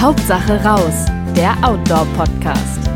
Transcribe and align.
Hauptsache 0.00 0.64
raus, 0.64 1.04
der 1.36 1.54
Outdoor-Podcast. 1.62 2.88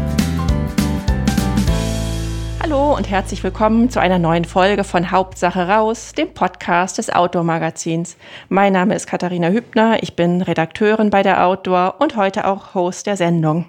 Hallo 2.62 2.96
und 2.96 3.10
herzlich 3.10 3.44
willkommen 3.44 3.90
zu 3.90 4.00
einer 4.00 4.18
neuen 4.18 4.46
Folge 4.46 4.84
von 4.84 5.10
Hauptsache 5.10 5.68
raus, 5.68 6.12
dem 6.16 6.32
Podcast 6.32 6.96
des 6.96 7.10
Outdoor-Magazins. 7.10 8.16
Mein 8.48 8.72
Name 8.72 8.94
ist 8.94 9.06
Katharina 9.06 9.48
Hübner, 9.48 10.02
ich 10.02 10.16
bin 10.16 10.40
Redakteurin 10.40 11.10
bei 11.10 11.22
der 11.22 11.44
Outdoor 11.46 11.96
und 11.98 12.16
heute 12.16 12.46
auch 12.46 12.72
Host 12.74 13.06
der 13.06 13.18
Sendung. 13.18 13.66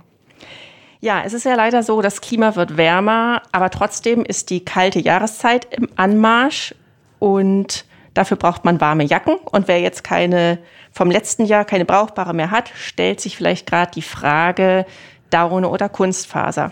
Ja, 1.02 1.22
es 1.26 1.34
ist 1.34 1.44
ja 1.44 1.56
leider 1.56 1.84
so, 1.84 2.02
das 2.02 2.22
Klima 2.22 2.56
wird 2.56 2.78
wärmer, 2.78 3.42
aber 3.52 3.70
trotzdem 3.70 4.24
ist 4.24 4.50
die 4.50 4.64
kalte 4.64 5.02
Jahreszeit 5.02 5.68
im 5.72 5.90
Anmarsch 5.98 6.74
und 7.20 7.84
dafür 8.16 8.38
braucht 8.38 8.66
man 8.66 8.82
warme 8.82 9.04
Jacken. 9.04 9.36
Und 9.36 9.68
wer 9.68 9.80
jetzt 9.80 10.04
keine 10.04 10.58
vom 10.92 11.12
letzten 11.12 11.46
Jahr 11.46 11.66
keine 11.66 11.86
brauchbare 11.86 12.34
mehr 12.34 12.50
hat, 12.50 12.72
stellt 12.76 13.22
sich 13.22 13.38
vielleicht 13.38 13.68
gerade 13.68 13.92
die 13.94 14.02
Frage 14.02 14.88
Daune 15.30 15.70
oder 15.70 15.90
Kunstfaser. 15.90 16.72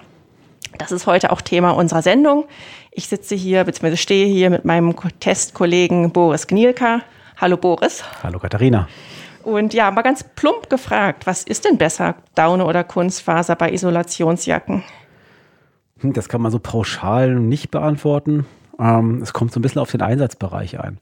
Das 0.80 0.92
ist 0.92 1.06
heute 1.06 1.32
auch 1.32 1.42
Thema 1.42 1.72
unserer 1.72 2.02
Sendung. 2.02 2.46
Ich 2.92 3.08
sitze 3.08 3.36
hier 3.36 3.64
bzw. 3.64 3.98
stehe 3.98 4.26
hier 4.26 4.50
mit 4.50 4.66
meinem 4.66 4.96
Testkollegen 5.20 6.12
Boris 6.12 6.48
Gnielka. 6.48 7.02
Hallo 7.40 7.58
Boris. 7.58 8.04
Hallo 8.24 8.40
Katharina. 8.40 8.88
Und 9.44 9.74
ja, 9.74 9.92
mal 9.92 10.02
ganz 10.04 10.24
plump 10.24 10.70
gefragt, 10.70 11.28
was 11.28 11.44
ist 11.44 11.66
denn 11.66 11.78
besser, 11.78 12.16
Daune 12.34 12.66
oder 12.66 12.84
Kunstfaser 12.84 13.56
bei 13.56 13.72
Isolationsjacken? 13.72 14.84
Hm, 16.00 16.14
das 16.14 16.30
kann 16.30 16.42
man 16.42 16.52
so 16.52 16.60
pauschal 16.60 17.36
nicht 17.36 17.70
beantworten. 17.70 18.46
Ähm, 18.80 19.22
es 19.22 19.34
kommt 19.34 19.52
so 19.52 19.60
ein 19.60 19.62
bisschen 19.62 19.82
auf 19.82 19.92
den 19.92 20.02
Einsatzbereich 20.02 20.80
ein. 20.80 20.98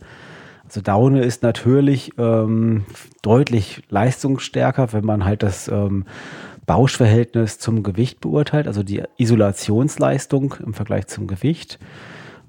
Also 0.72 0.80
Daune 0.80 1.22
ist 1.22 1.44
natürlich 1.44 2.14
ähm, 2.18 2.86
deutlich 3.22 3.84
leistungsstärker, 3.90 4.94
wenn 4.94 5.04
man 5.04 5.26
halt 5.26 5.44
das 5.44 5.68
ähm, 5.68 6.06
Bauschverhältnis 6.66 7.60
zum 7.60 7.84
Gewicht 7.84 8.22
beurteilt, 8.22 8.68
also 8.68 8.82
die 8.82 9.04
Isolationsleistung 9.18 10.56
im 10.66 10.74
Vergleich 10.74 11.08
zum 11.08 11.28
Gewicht. 11.28 11.78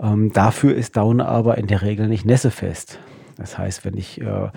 Ähm, 0.01 0.33
dafür 0.33 0.73
ist 0.77 0.97
Daune 0.97 1.27
aber 1.27 1.59
in 1.59 1.67
der 1.67 1.83
Regel 1.83 2.07
nicht 2.07 2.25
nässefest. 2.25 3.01
Das 3.39 3.59
heißt, 3.59 3.85
wenn 3.85 3.97
ich 3.97 4.21
äh, 4.21 4.25
eine 4.25 4.53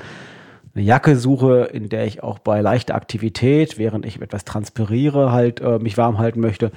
Jacke 0.75 1.15
suche, 1.15 1.67
in 1.73 1.89
der 1.89 2.05
ich 2.05 2.21
auch 2.21 2.37
bei 2.37 2.61
leichter 2.61 2.93
Aktivität, 2.93 3.79
während 3.79 4.05
ich 4.05 4.21
etwas 4.21 4.45
transpiriere, 4.45 5.31
halt 5.31 5.59
äh, 5.61 5.79
mich 5.79 5.97
warm 5.97 6.19
halten 6.19 6.39
möchte, 6.39 6.71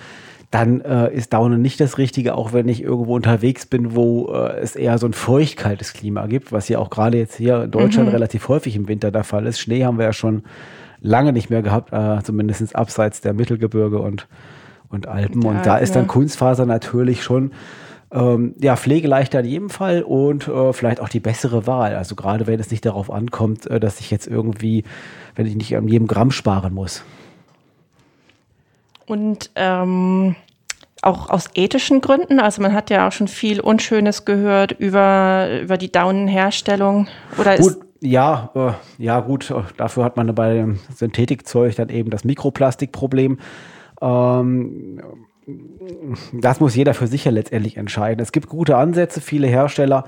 dann 0.51 0.81
äh, 0.81 1.13
ist 1.13 1.35
Daune 1.35 1.59
nicht 1.59 1.79
das 1.81 1.99
Richtige, 1.99 2.35
auch 2.35 2.53
wenn 2.53 2.69
ich 2.69 2.83
irgendwo 2.83 3.15
unterwegs 3.15 3.67
bin, 3.67 3.95
wo 3.95 4.33
äh, 4.33 4.59
es 4.61 4.77
eher 4.77 4.97
so 4.99 5.07
ein 5.07 5.13
feuchtkaltes 5.13 5.93
Klima 5.93 6.27
gibt, 6.27 6.53
was 6.53 6.69
ja 6.69 6.79
auch 6.79 6.89
gerade 6.89 7.19
jetzt 7.19 7.37
hier 7.37 7.65
in 7.65 7.71
Deutschland 7.71 8.09
mhm. 8.09 8.15
relativ 8.15 8.49
häufig 8.49 8.75
im 8.75 8.89
Winter 8.89 9.11
der 9.11 9.25
Fall 9.25 9.47
ist. 9.47 9.61
Schnee 9.61 9.85
haben 9.85 9.99
wir 9.99 10.07
ja 10.07 10.13
schon 10.15 10.45
lange 11.01 11.33
nicht 11.33 11.51
mehr 11.51 11.63
gehabt, 11.63 11.93
äh, 11.93 12.23
zumindest 12.23 12.75
abseits 12.75 13.21
der 13.21 13.35
Mittelgebirge 13.35 13.99
und, 13.99 14.27
und 14.89 15.07
Alpen. 15.07 15.43
Ja, 15.43 15.51
und 15.51 15.67
da 15.67 15.77
ist 15.77 15.95
dann 15.95 16.07
Kunstfaser 16.07 16.65
natürlich 16.65 17.23
schon 17.23 17.53
ähm, 18.11 18.55
ja, 18.59 18.77
pflegeleichter 18.77 19.41
in 19.41 19.47
jedem 19.47 19.71
Fall 19.71 20.03
und 20.03 20.49
äh, 20.49 20.73
vielleicht 20.73 21.01
auch 21.01 21.11
die 21.11 21.21
bessere 21.21 21.67
Wahl. 21.67 21.95
Also 21.95 22.15
gerade 22.15 22.47
wenn 22.47 22.59
es 22.59 22.71
nicht 22.71 22.87
darauf 22.87 23.11
ankommt, 23.11 23.67
äh, 23.67 23.81
dass 23.81 24.01
ich 24.01 24.11
jetzt 24.11 24.27
irgendwie, 24.27 24.85
wenn 25.35 25.47
ich 25.47 25.57
nicht 25.57 25.77
an 25.77 25.89
jedem 25.89 26.07
Gramm 26.07 26.31
sparen 26.31 26.73
muss. 26.73 27.05
Und 29.09 29.51
ähm, 29.55 30.37
auch 31.03 31.31
aus 31.31 31.49
ethischen 31.55 32.01
Gründen, 32.01 32.41
also 32.41 32.61
man 32.63 32.73
hat 32.73 32.91
ja 32.91 33.09
auch 33.09 33.13
schon 33.13 33.29
viel 33.29 33.61
Unschönes 33.61 34.25
gehört 34.25 34.73
über, 34.73 35.49
über 35.63 35.79
die 35.79 35.91
Daunenherstellung. 35.91 37.09
Oder 37.39 37.57
Gut, 37.57 37.79
ja, 38.01 38.51
äh, 38.55 39.03
ja 39.03 39.21
gut, 39.21 39.53
dafür 39.77 40.05
hat 40.05 40.17
man 40.17 40.35
bei 40.35 40.55
dem 40.55 40.79
Synthetikzeug 40.95 41.77
dann 41.77 41.89
eben 41.89 42.11
das 42.11 42.25
Mikroplastikproblem. 42.25 43.39
Ähm, 44.01 45.01
das 46.33 46.61
muss 46.61 46.77
jeder 46.77 46.95
für 46.95 47.07
sich 47.07 47.25
ja 47.25 47.31
letztendlich 47.31 47.77
entscheiden. 47.77 48.23
Es 48.23 48.33
gibt 48.33 48.49
gute 48.49 48.77
Ansätze, 48.77 49.21
viele 49.21 49.47
Hersteller 49.47 50.05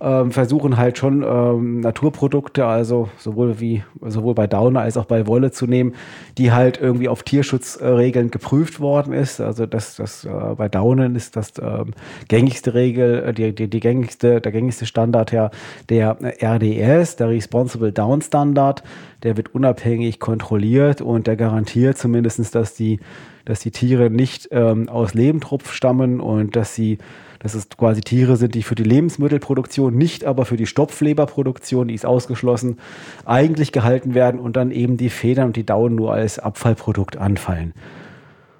ähm, 0.00 0.30
versuchen 0.30 0.76
halt 0.76 0.98
schon 0.98 1.22
ähm, 1.22 1.80
Naturprodukte, 1.80 2.66
also 2.66 3.08
sowohl 3.18 3.60
wie 3.60 3.82
sowohl 4.06 4.34
bei 4.34 4.46
Downer 4.46 4.80
als 4.80 4.96
auch 4.96 5.06
bei 5.06 5.26
Wolle 5.26 5.50
zu 5.50 5.66
nehmen, 5.66 5.94
die 6.36 6.52
halt 6.52 6.80
irgendwie 6.80 7.08
auf 7.08 7.22
Tierschutzregeln 7.22 8.30
geprüft 8.30 8.80
worden 8.80 9.12
ist. 9.12 9.40
Also 9.40 9.66
das, 9.66 9.96
das 9.96 10.24
äh, 10.24 10.54
bei 10.56 10.68
Daunen 10.68 11.16
ist 11.16 11.36
das 11.36 11.52
ähm, 11.60 11.94
gängigste 12.28 12.74
Regel, 12.74 13.24
äh, 13.24 13.34
die, 13.34 13.54
die, 13.54 13.68
die 13.68 13.80
gängigste, 13.80 14.40
der 14.40 14.52
gängigste 14.52 14.86
Standard 14.86 15.32
ja 15.32 15.50
der 15.88 16.16
RDS, 16.20 17.16
der 17.16 17.28
Responsible 17.28 17.92
Down 17.92 18.22
Standard. 18.22 18.82
Der 19.24 19.36
wird 19.36 19.52
unabhängig 19.52 20.20
kontrolliert 20.20 21.00
und 21.00 21.26
der 21.26 21.34
garantiert 21.34 21.98
zumindestens, 21.98 22.52
dass 22.52 22.74
die, 22.74 23.00
dass 23.48 23.60
die 23.60 23.70
Tiere 23.70 24.10
nicht 24.10 24.48
ähm, 24.52 24.90
aus 24.90 25.14
Lebendrupf 25.14 25.72
stammen 25.72 26.20
und 26.20 26.54
dass 26.54 26.74
sie 26.74 26.98
dass 27.40 27.54
es 27.54 27.68
quasi 27.68 28.00
Tiere 28.00 28.36
sind, 28.36 28.56
die 28.56 28.64
für 28.64 28.74
die 28.74 28.82
Lebensmittelproduktion, 28.82 29.96
nicht 29.96 30.24
aber 30.24 30.44
für 30.44 30.56
die 30.56 30.66
Stopfleberproduktion, 30.66 31.86
die 31.86 31.94
ist 31.94 32.04
ausgeschlossen, 32.04 32.78
eigentlich 33.24 33.70
gehalten 33.70 34.14
werden 34.14 34.40
und 34.40 34.56
dann 34.56 34.72
eben 34.72 34.96
die 34.96 35.08
Federn 35.08 35.46
und 35.46 35.56
die 35.56 35.64
Daunen 35.64 35.94
nur 35.94 36.12
als 36.12 36.40
Abfallprodukt 36.40 37.16
anfallen. 37.16 37.74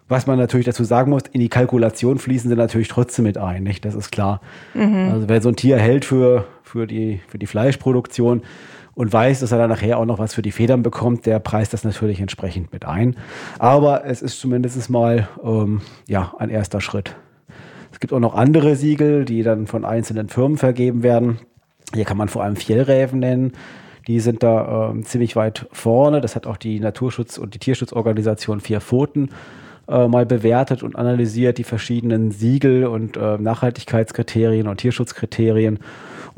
Was 0.06 0.28
man 0.28 0.38
natürlich 0.38 0.64
dazu 0.64 0.84
sagen 0.84 1.10
muss, 1.10 1.24
in 1.32 1.40
die 1.40 1.48
Kalkulation 1.48 2.18
fließen 2.18 2.48
sie 2.48 2.56
natürlich 2.56 2.86
trotzdem 2.86 3.24
mit 3.24 3.36
ein, 3.36 3.64
nicht? 3.64 3.84
Das 3.84 3.96
ist 3.96 4.12
klar. 4.12 4.40
Mhm. 4.74 5.10
Also 5.12 5.28
wer 5.28 5.42
so 5.42 5.48
ein 5.48 5.56
Tier 5.56 5.76
hält 5.78 6.04
für, 6.04 6.46
für, 6.62 6.86
die, 6.86 7.20
für 7.26 7.38
die 7.38 7.46
Fleischproduktion 7.46 8.42
und 8.98 9.12
weiß, 9.12 9.38
dass 9.38 9.52
er 9.52 9.58
dann 9.58 9.70
nachher 9.70 9.96
auch 9.96 10.06
noch 10.06 10.18
was 10.18 10.34
für 10.34 10.42
die 10.42 10.50
Federn 10.50 10.82
bekommt, 10.82 11.24
der 11.24 11.38
preist 11.38 11.72
das 11.72 11.84
natürlich 11.84 12.18
entsprechend 12.18 12.72
mit 12.72 12.84
ein. 12.84 13.16
Aber 13.60 14.04
es 14.04 14.22
ist 14.22 14.40
zumindest 14.40 14.90
mal 14.90 15.28
ähm, 15.44 15.82
ja, 16.08 16.34
ein 16.40 16.50
erster 16.50 16.80
Schritt. 16.80 17.14
Es 17.92 18.00
gibt 18.00 18.12
auch 18.12 18.18
noch 18.18 18.34
andere 18.34 18.74
Siegel, 18.74 19.24
die 19.24 19.44
dann 19.44 19.68
von 19.68 19.84
einzelnen 19.84 20.28
Firmen 20.28 20.58
vergeben 20.58 21.04
werden. 21.04 21.38
Hier 21.94 22.04
kann 22.04 22.16
man 22.16 22.28
vor 22.28 22.42
allem 22.42 22.56
Fjellräven 22.56 23.20
nennen. 23.20 23.52
Die 24.08 24.18
sind 24.18 24.42
da 24.42 24.90
äh, 24.90 25.00
ziemlich 25.02 25.36
weit 25.36 25.68
vorne. 25.70 26.20
Das 26.20 26.34
hat 26.34 26.48
auch 26.48 26.56
die 26.56 26.80
Naturschutz- 26.80 27.38
und 27.38 27.54
die 27.54 27.60
Tierschutzorganisation 27.60 28.58
Vier 28.58 28.80
Pfoten 28.80 29.30
äh, 29.86 30.08
mal 30.08 30.26
bewertet 30.26 30.82
und 30.82 30.96
analysiert, 30.96 31.58
die 31.58 31.64
verschiedenen 31.64 32.32
Siegel 32.32 32.84
und 32.84 33.16
äh, 33.16 33.38
Nachhaltigkeitskriterien 33.38 34.66
und 34.66 34.78
Tierschutzkriterien. 34.78 35.78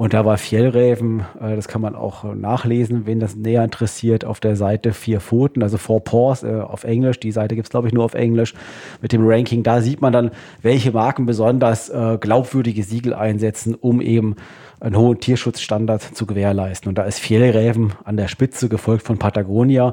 Und 0.00 0.15
da 0.15 0.25
war 0.25 0.38
Fjellräven, 0.38 1.27
äh, 1.43 1.56
das 1.56 1.69
kann 1.69 1.83
man 1.83 1.94
auch 1.94 2.25
nachlesen, 2.25 3.05
wen 3.05 3.21
das 3.21 3.37
näher 3.37 3.62
interessiert, 3.62 4.25
auf 4.25 4.41
der 4.41 4.56
Seite 4.56 4.94
Vier 4.94 5.21
Pfoten, 5.21 5.62
also 5.62 5.77
Four 5.77 6.03
Paws 6.03 6.43
äh, 6.43 6.59
auf 6.59 6.84
Englisch. 6.84 7.21
Die 7.21 7.33
Seite 7.33 7.55
gibt 7.55 7.66
es, 7.66 7.71
glaube 7.71 7.87
ich, 7.87 7.93
nur 7.93 8.06
auf 8.06 8.15
Englisch 8.15 8.55
mit 9.03 9.12
dem 9.12 9.28
Ranking. 9.28 9.62
Da 9.62 9.83
sieht 9.83 10.00
man 10.00 10.15
dann, 10.15 10.31
welche 10.62 10.93
Marken 10.93 11.27
besonders 11.27 11.91
äh, 11.91 12.16
glaubwürdige 12.19 12.83
Siegel 12.83 13.12
einsetzen, 13.12 13.75
um 13.75 14.00
eben 14.00 14.37
einen 14.81 14.97
hohen 14.97 15.21
Tierschutzstandard 15.21 16.00
zu 16.00 16.25
gewährleisten. 16.25 16.88
Und 16.88 16.97
da 16.97 17.03
ist 17.03 17.21
Fjellräven 17.21 17.93
an 18.03 18.17
der 18.17 18.28
Spitze, 18.28 18.71
gefolgt 18.71 19.05
von 19.05 19.19
Patagonia. 19.19 19.93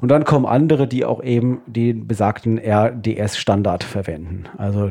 Und 0.00 0.08
dann 0.08 0.24
kommen 0.24 0.46
andere, 0.46 0.88
die 0.88 1.04
auch 1.04 1.22
eben 1.22 1.60
den 1.66 2.08
besagten 2.08 2.58
RDS-Standard 2.58 3.84
verwenden. 3.84 4.46
Also 4.58 4.90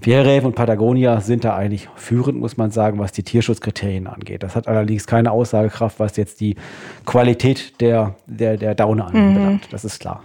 Fjellräven 0.00 0.46
und 0.46 0.54
Patagonia 0.54 1.20
sind 1.20 1.44
da 1.44 1.56
eigentlich 1.56 1.88
führend, 1.94 2.38
muss 2.38 2.56
man 2.56 2.70
sagen, 2.70 2.98
was 2.98 3.12
die 3.12 3.22
Tierschutzkriterien 3.22 4.06
angeht. 4.06 4.42
Das 4.42 4.56
hat 4.56 4.66
allerdings 4.66 5.06
keine 5.06 5.30
Aussagekraft, 5.30 6.00
was 6.00 6.16
jetzt 6.16 6.40
die 6.40 6.56
Qualität 7.04 7.80
der, 7.80 8.16
der, 8.26 8.56
der 8.56 8.74
Daune 8.74 9.04
anbelangt. 9.04 9.66
Mhm. 9.66 9.70
Das 9.70 9.84
ist 9.84 10.00
klar. 10.00 10.22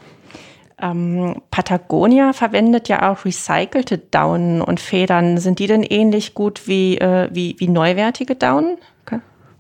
Ähm, 0.81 1.41
Patagonia 1.51 2.33
verwendet 2.33 2.89
ja 2.89 3.11
auch 3.11 3.25
recycelte 3.25 3.97
Daunen 3.97 4.61
und 4.61 4.79
Federn. 4.79 5.37
Sind 5.37 5.59
die 5.59 5.67
denn 5.67 5.83
ähnlich 5.83 6.33
gut 6.33 6.67
wie, 6.67 6.97
äh, 6.97 7.29
wie, 7.31 7.55
wie 7.59 7.67
neuwertige 7.67 8.35
Daunen? 8.35 8.77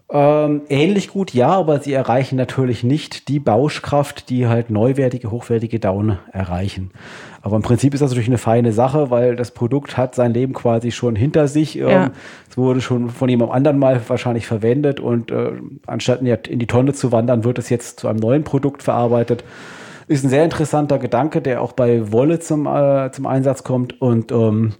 Ähm, 0.07 0.61
ähnlich 0.69 1.09
gut, 1.09 1.33
ja, 1.33 1.49
aber 1.49 1.79
sie 1.79 1.93
erreichen 1.93 2.35
natürlich 2.35 2.83
nicht 2.83 3.27
die 3.27 3.39
Bauschkraft, 3.39 4.29
die 4.29 4.45
halt 4.45 4.69
neuwertige, 4.69 5.31
hochwertige 5.31 5.79
Daune 5.79 6.19
erreichen. 6.31 6.91
Aber 7.45 7.57
im 7.57 7.61
Prinzip 7.61 7.93
ist 7.93 8.01
das 8.01 8.09
natürlich 8.09 8.27
eine 8.27 8.39
feine 8.39 8.71
Sache, 8.71 9.11
weil 9.11 9.35
das 9.35 9.51
Produkt 9.51 9.97
hat 9.97 10.15
sein 10.15 10.33
Leben 10.33 10.53
quasi 10.53 10.89
schon 10.89 11.15
hinter 11.15 11.47
sich. 11.47 11.77
Ähm, 11.77 11.87
ja. 11.87 12.11
Es 12.49 12.57
wurde 12.57 12.81
schon 12.81 13.11
von 13.11 13.29
jemandem 13.29 13.55
anderen 13.55 13.77
mal 13.77 14.01
wahrscheinlich 14.07 14.47
verwendet 14.47 14.99
und 14.99 15.29
äh, 15.29 15.51
anstatt 15.85 16.21
in 16.23 16.57
die 16.57 16.65
Tonne 16.65 16.93
zu 16.93 17.11
wandern, 17.11 17.43
wird 17.43 17.59
es 17.59 17.69
jetzt 17.69 17.99
zu 17.99 18.07
einem 18.07 18.17
neuen 18.17 18.43
Produkt 18.43 18.81
verarbeitet. 18.81 19.43
Ist 20.07 20.23
ein 20.23 20.29
sehr 20.29 20.43
interessanter 20.43 20.97
Gedanke, 20.97 21.39
der 21.39 21.61
auch 21.61 21.73
bei 21.73 22.11
Wolle 22.11 22.39
zum, 22.39 22.65
äh, 22.65 23.11
zum 23.11 23.27
Einsatz 23.27 23.63
kommt 23.63 24.01
und 24.01 24.31
ähm, 24.31 24.73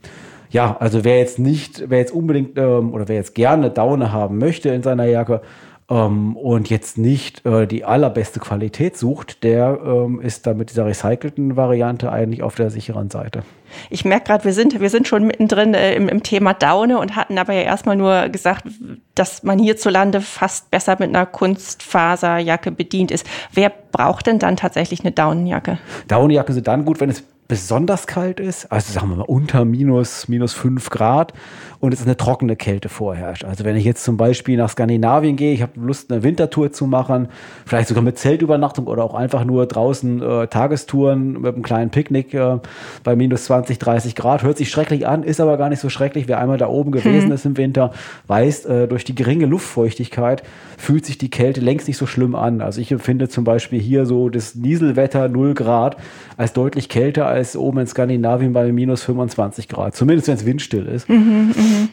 ja, 0.49 0.75
also 0.79 1.03
wer 1.03 1.19
jetzt 1.19 1.37
nicht, 1.37 1.83
wer 1.87 1.99
jetzt 1.99 2.13
unbedingt 2.13 2.57
ähm, 2.57 2.95
oder 2.95 3.07
wer 3.07 3.17
jetzt 3.17 3.35
gerne 3.35 3.69
Daune 3.69 4.11
haben 4.11 4.39
möchte 4.39 4.69
in 4.69 4.81
seiner 4.81 5.05
Jacke 5.05 5.41
ähm, 5.87 6.35
und 6.35 6.69
jetzt 6.69 6.97
nicht 6.97 7.45
äh, 7.45 7.67
die 7.67 7.85
allerbeste 7.85 8.39
Qualität 8.39 8.97
sucht, 8.97 9.43
der 9.43 9.79
ähm, 9.85 10.19
ist 10.19 10.47
da 10.47 10.55
mit 10.55 10.71
dieser 10.71 10.85
recycelten 10.85 11.55
Variante 11.55 12.11
eigentlich 12.11 12.41
auf 12.41 12.55
der 12.55 12.71
sicheren 12.71 13.11
Seite. 13.11 13.43
Ich 13.91 14.03
merke 14.03 14.25
gerade, 14.25 14.45
wir 14.45 14.53
sind, 14.53 14.79
wir 14.79 14.89
sind 14.89 15.07
schon 15.07 15.27
mittendrin 15.27 15.75
äh, 15.75 15.93
im, 15.93 16.09
im 16.09 16.23
Thema 16.23 16.53
Daune 16.53 16.97
und 16.97 17.15
hatten 17.15 17.37
aber 17.37 17.53
ja 17.53 17.61
erstmal 17.61 17.95
nur 17.95 18.29
gesagt, 18.29 18.65
dass 19.13 19.43
man 19.43 19.59
hierzulande 19.59 20.21
fast 20.21 20.71
besser 20.71 20.95
mit 20.99 21.09
einer 21.09 21.27
Kunstfaserjacke 21.27 22.71
bedient 22.71 23.11
ist. 23.11 23.27
Wer 23.53 23.71
braucht 23.91 24.25
denn 24.25 24.39
dann 24.39 24.57
tatsächlich 24.57 25.01
eine 25.01 25.11
Daunenjacke? 25.11 25.77
Daunenjacke 26.07 26.53
sind 26.53 26.67
dann 26.67 26.85
gut, 26.85 26.99
wenn 26.99 27.11
es 27.11 27.23
besonders 27.47 28.07
kalt 28.07 28.39
ist, 28.39 28.71
also 28.71 28.91
sagen 28.91 29.09
wir 29.09 29.17
mal 29.17 29.23
unter 29.23 29.65
minus, 29.65 30.27
minus 30.27 30.53
fünf 30.53 30.89
Grad 30.89 31.33
und 31.79 31.93
es 31.93 31.99
ist 31.99 32.07
eine 32.07 32.17
trockene 32.17 32.55
Kälte 32.55 32.89
vorherrscht. 32.89 33.45
Also 33.45 33.63
wenn 33.63 33.75
ich 33.75 33.85
jetzt 33.85 34.03
zum 34.03 34.17
Beispiel 34.17 34.57
nach 34.57 34.69
Skandinavien 34.71 35.35
gehe, 35.35 35.53
ich 35.53 35.61
habe 35.61 35.73
Lust, 35.79 36.11
eine 36.11 36.23
Wintertour 36.23 36.71
zu 36.71 36.87
machen, 36.87 37.27
vielleicht 37.65 37.89
sogar 37.89 38.03
mit 38.03 38.17
Zeltübernachtung 38.17 38.87
oder 38.87 39.03
auch 39.03 39.13
einfach 39.13 39.45
nur 39.45 39.67
draußen 39.67 40.21
äh, 40.21 40.47
Tagestouren 40.47 41.41
mit 41.41 41.53
einem 41.53 41.63
kleinen 41.63 41.91
Picknick 41.91 42.33
äh, 42.33 42.57
bei 43.03 43.15
minus 43.15 43.45
20, 43.45 43.77
30 43.77 44.15
Grad, 44.15 44.41
hört 44.41 44.57
sich 44.57 44.71
schrecklich 44.71 45.05
an, 45.05 45.21
ist 45.21 45.39
aber 45.39 45.57
gar 45.57 45.69
nicht 45.69 45.79
so 45.79 45.89
schrecklich. 45.89 46.27
Wer 46.27 46.39
einmal 46.39 46.57
da 46.57 46.67
oben 46.67 46.91
gewesen 46.91 47.25
hm. 47.25 47.31
ist 47.31 47.45
im 47.45 47.57
Winter, 47.57 47.91
weiß, 48.25 48.65
äh, 48.65 48.87
durch 48.87 49.03
die 49.03 49.13
geringe 49.13 49.45
Luftfeuchtigkeit 49.45 50.41
fühlt 50.77 51.05
sich 51.05 51.19
die 51.19 51.29
Kälte 51.29 51.61
längst 51.61 51.87
nicht 51.87 51.97
so 51.97 52.07
schlimm 52.07 52.33
an. 52.33 52.61
Also 52.61 52.81
ich 52.81 52.91
empfinde 52.91 53.29
zum 53.29 53.43
Beispiel 53.43 53.79
hier 53.79 54.07
so 54.07 54.29
das 54.29 54.55
Nieselwetter 54.55 55.29
0 55.29 55.53
Grad 55.53 55.97
als 56.37 56.53
deutlich 56.53 56.89
kälter 56.89 57.27
als 57.27 57.34
oben 57.55 57.79
in 57.79 57.87
Skandinavien 57.87 58.53
bei 58.53 58.71
minus 58.71 59.03
25 59.03 59.67
Grad, 59.67 59.95
zumindest 59.95 60.27
wenn 60.27 60.35
es 60.35 60.45
windstill 60.45 60.85
ist. 60.87 61.09
Mhm, 61.09 61.53
mh. 61.55 61.87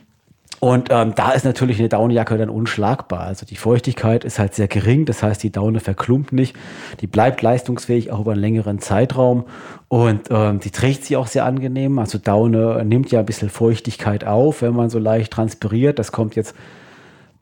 Und 0.63 0.91
ähm, 0.93 1.15
da 1.17 1.33
ist 1.33 1.45
natürlich 1.45 1.81
eine 1.81 1.89
Daunenjacke 1.89 2.39
dann 2.39 2.49
unschlagbar. 2.49 3.23
Also 3.23 3.45
die 3.45 3.57
Feuchtigkeit 3.57 4.23
ist 4.23 4.39
halt 4.39 4.55
sehr 4.55 4.69
gering, 4.69 5.07
das 5.07 5.21
heißt, 5.21 5.43
die 5.43 5.51
Daune 5.51 5.81
verklumpt 5.81 6.33
nicht, 6.33 6.55
die 7.01 7.09
bleibt 7.09 7.43
leistungsfähig 7.43 8.13
auch 8.13 8.21
über 8.21 8.31
einen 8.31 8.41
längeren 8.41 8.79
Zeitraum 8.79 9.47
und 9.89 10.29
ähm, 10.31 10.61
die 10.61 10.71
trägt 10.71 11.05
sie 11.05 11.17
auch 11.17 11.27
sehr 11.27 11.47
angenehm. 11.47 11.99
Also 11.99 12.19
Daune 12.19 12.85
nimmt 12.85 13.11
ja 13.11 13.19
ein 13.19 13.27
bisschen 13.27 13.51
Feuchtigkeit 13.51 14.25
auf, 14.25 14.63
wenn 14.63 14.73
man 14.73 14.89
so 14.89 15.01
leicht 15.01 15.33
transpiriert. 15.33 15.99
Das 15.99 16.13
kommt 16.13 16.37
jetzt 16.37 16.55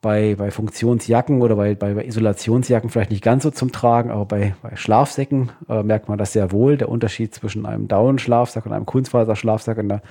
bei, 0.01 0.35
bei 0.35 0.49
Funktionsjacken 0.49 1.41
oder 1.41 1.55
bei, 1.55 1.75
bei, 1.75 1.93
Isolationsjacken 2.05 2.89
vielleicht 2.89 3.11
nicht 3.11 3.23
ganz 3.23 3.43
so 3.43 3.51
zum 3.51 3.71
Tragen, 3.71 4.09
aber 4.09 4.25
bei, 4.25 4.55
bei 4.63 4.75
Schlafsäcken 4.75 5.51
äh, 5.69 5.83
merkt 5.83 6.09
man 6.09 6.17
das 6.17 6.33
sehr 6.33 6.51
wohl. 6.51 6.77
Der 6.77 6.89
Unterschied 6.89 7.35
zwischen 7.35 7.67
einem 7.67 7.87
Daunenschlafsack 7.87 8.65
und 8.65 8.73
einem 8.73 8.87
Kunstfaserschlafsack 8.87 9.77
in 9.77 9.89
der 9.89 10.01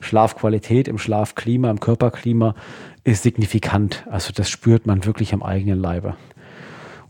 Schlafqualität, 0.00 0.88
im 0.88 0.96
Schlafklima, 0.96 1.70
im 1.70 1.78
Körperklima 1.78 2.54
ist 3.04 3.22
signifikant. 3.22 4.06
Also 4.10 4.32
das 4.34 4.48
spürt 4.48 4.86
man 4.86 5.04
wirklich 5.04 5.34
am 5.34 5.42
eigenen 5.42 5.78
Leibe. 5.78 6.16